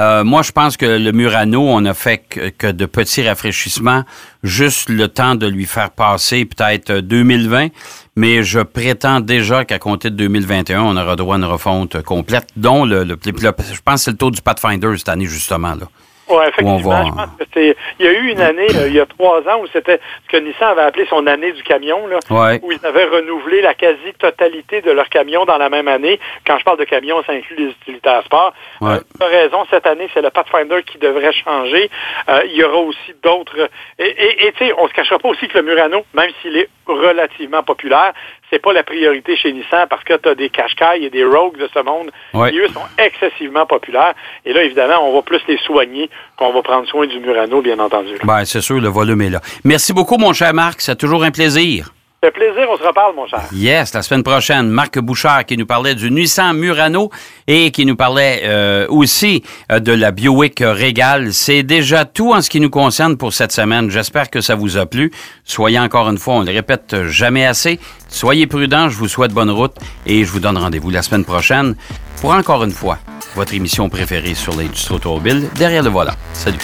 Euh, 0.00 0.22
moi, 0.22 0.42
je 0.42 0.52
pense 0.52 0.76
que 0.76 0.86
le 0.86 1.10
Murano, 1.10 1.60
on 1.60 1.84
a 1.84 1.92
fait 1.92 2.18
que, 2.18 2.70
de 2.70 2.86
petits 2.86 3.26
rafraîchissements, 3.26 4.04
juste 4.44 4.90
le 4.90 5.08
temps 5.08 5.34
de 5.34 5.48
lui 5.48 5.66
faire 5.66 5.90
passer 5.90 6.44
peut-être 6.44 7.00
2020, 7.00 7.68
mais 8.14 8.44
je 8.44 8.60
prétends 8.60 9.18
déjà 9.18 9.64
qu'à 9.64 9.80
compter 9.80 10.10
de 10.10 10.14
2021, 10.14 10.82
on 10.82 10.96
aura 10.96 11.16
droit 11.16 11.34
à 11.34 11.38
une 11.38 11.44
refonte 11.44 12.00
complète, 12.02 12.46
dont 12.56 12.84
le, 12.84 13.02
le, 13.02 13.18
je 13.24 13.80
pense 13.84 13.94
que 13.94 13.96
c'est 13.96 14.10
le 14.12 14.16
taux 14.16 14.30
du 14.30 14.40
Pathfinder 14.40 14.96
cette 14.96 15.08
année, 15.08 15.26
justement. 15.26 15.74
Là. 15.74 15.88
Oui, 16.28 16.44
effectivement. 16.46 17.04
Je 17.06 17.12
pense 17.12 17.30
que 17.38 17.44
c'est. 17.54 17.76
Il 17.98 18.06
y 18.06 18.08
a 18.08 18.12
eu 18.12 18.30
une 18.30 18.40
année, 18.40 18.66
euh, 18.74 18.88
il 18.88 18.94
y 18.94 19.00
a 19.00 19.06
trois 19.06 19.40
ans, 19.48 19.60
où 19.62 19.66
c'était 19.72 20.00
ce 20.26 20.28
que 20.30 20.36
Nissan 20.36 20.70
avait 20.70 20.82
appelé 20.82 21.06
son 21.08 21.26
année 21.26 21.52
du 21.52 21.62
camion, 21.62 22.06
là, 22.06 22.18
où 22.62 22.72
ils 22.72 22.86
avaient 22.86 23.06
renouvelé 23.06 23.62
la 23.62 23.74
quasi-totalité 23.74 24.82
de 24.82 24.90
leurs 24.90 25.08
camions 25.08 25.44
dans 25.44 25.58
la 25.58 25.68
même 25.68 25.88
année. 25.88 26.20
Quand 26.46 26.58
je 26.58 26.64
parle 26.64 26.78
de 26.78 26.84
camions, 26.84 27.22
ça 27.24 27.32
inclut 27.32 27.56
les 27.56 27.70
utilitaires 27.70 28.22
sport. 28.24 28.52
Euh, 28.82 28.98
tu 29.18 29.24
as 29.24 29.28
raison, 29.28 29.64
cette 29.70 29.86
année, 29.86 30.08
c'est 30.12 30.22
le 30.22 30.30
Pathfinder 30.30 30.82
qui 30.82 30.98
devrait 30.98 31.32
changer. 31.32 31.90
Euh, 32.28 32.40
il 32.46 32.56
y 32.56 32.64
aura 32.64 32.78
aussi 32.78 33.14
d'autres. 33.22 33.68
Et 33.98 34.52
tu 34.56 34.66
sais, 34.66 34.72
on 34.78 34.88
se 34.88 34.92
cachera 34.92 35.18
pas 35.18 35.28
aussi 35.28 35.48
que 35.48 35.58
le 35.58 35.64
Murano, 35.64 36.04
même 36.14 36.30
s'il 36.42 36.56
est 36.56 36.68
relativement 36.86 37.62
populaire, 37.62 38.12
c'est 38.50 38.58
pas 38.58 38.72
la 38.72 38.82
priorité 38.82 39.36
chez 39.36 39.52
Nissan 39.52 39.86
parce 39.88 40.04
que 40.04 40.14
tu 40.14 40.28
as 40.28 40.34
des 40.34 40.50
Qashqai 40.50 41.02
et 41.02 41.10
des 41.10 41.24
Rogues 41.24 41.58
de 41.58 41.68
ce 41.72 41.80
monde 41.80 42.10
qui, 42.50 42.58
eux, 42.58 42.68
sont 42.68 42.86
excessivement 42.98 43.66
populaires. 43.66 44.14
Et 44.44 44.52
là, 44.52 44.62
évidemment, 44.62 45.08
on 45.08 45.14
va 45.14 45.22
plus 45.22 45.40
les 45.48 45.58
soigner 45.58 46.08
qu'on 46.36 46.52
va 46.52 46.62
prendre 46.62 46.86
soin 46.86 47.06
du 47.06 47.18
Murano, 47.20 47.60
bien 47.60 47.78
entendu. 47.78 48.14
Ben, 48.24 48.44
c'est 48.44 48.60
sûr, 48.60 48.80
le 48.80 48.88
volume 48.88 49.22
est 49.22 49.30
là. 49.30 49.40
Merci 49.64 49.92
beaucoup, 49.92 50.16
mon 50.16 50.32
cher 50.32 50.54
Marc. 50.54 50.80
C'est 50.80 50.96
toujours 50.96 51.24
un 51.24 51.30
plaisir. 51.30 51.90
Fait 52.20 52.32
plaisir, 52.32 52.66
on 52.68 52.76
se 52.76 52.82
reparle, 52.82 53.14
mon 53.14 53.28
cher. 53.28 53.44
Yes, 53.52 53.94
la 53.94 54.02
semaine 54.02 54.24
prochaine, 54.24 54.68
Marc 54.68 54.98
Bouchard 54.98 55.44
qui 55.44 55.56
nous 55.56 55.66
parlait 55.66 55.94
du 55.94 56.10
Nissan 56.10 56.52
Murano 56.56 57.10
et 57.46 57.70
qui 57.70 57.86
nous 57.86 57.94
parlait 57.94 58.40
euh, 58.42 58.86
aussi 58.88 59.44
euh, 59.70 59.78
de 59.78 59.92
la 59.92 60.10
Buick 60.10 60.58
Regal. 60.58 61.32
C'est 61.32 61.62
déjà 61.62 62.04
tout 62.06 62.32
en 62.32 62.42
ce 62.42 62.50
qui 62.50 62.58
nous 62.58 62.70
concerne 62.70 63.16
pour 63.16 63.32
cette 63.32 63.52
semaine. 63.52 63.88
J'espère 63.88 64.30
que 64.30 64.40
ça 64.40 64.56
vous 64.56 64.76
a 64.76 64.86
plu. 64.86 65.12
Soyez 65.44 65.78
encore 65.78 66.08
une 66.08 66.18
fois, 66.18 66.34
on 66.34 66.40
ne 66.40 66.46
le 66.46 66.54
répète 66.54 67.06
jamais 67.06 67.46
assez. 67.46 67.78
Soyez 68.08 68.48
prudents, 68.48 68.88
je 68.88 68.96
vous 68.96 69.06
souhaite 69.06 69.32
bonne 69.32 69.50
route 69.50 69.76
et 70.04 70.24
je 70.24 70.32
vous 70.32 70.40
donne 70.40 70.58
rendez-vous 70.58 70.90
la 70.90 71.02
semaine 71.02 71.24
prochaine 71.24 71.76
pour 72.20 72.32
encore 72.32 72.64
une 72.64 72.72
fois 72.72 72.98
votre 73.36 73.54
émission 73.54 73.88
préférée 73.88 74.34
sur 74.34 74.56
l'industrie 74.56 74.96
automobile, 74.96 75.48
Derrière 75.54 75.84
le 75.84 75.90
volant. 75.90 76.14
Salut. 76.32 76.58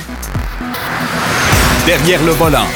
Derrière 1.87 2.25
le 2.25 2.33
volant. 2.33 2.67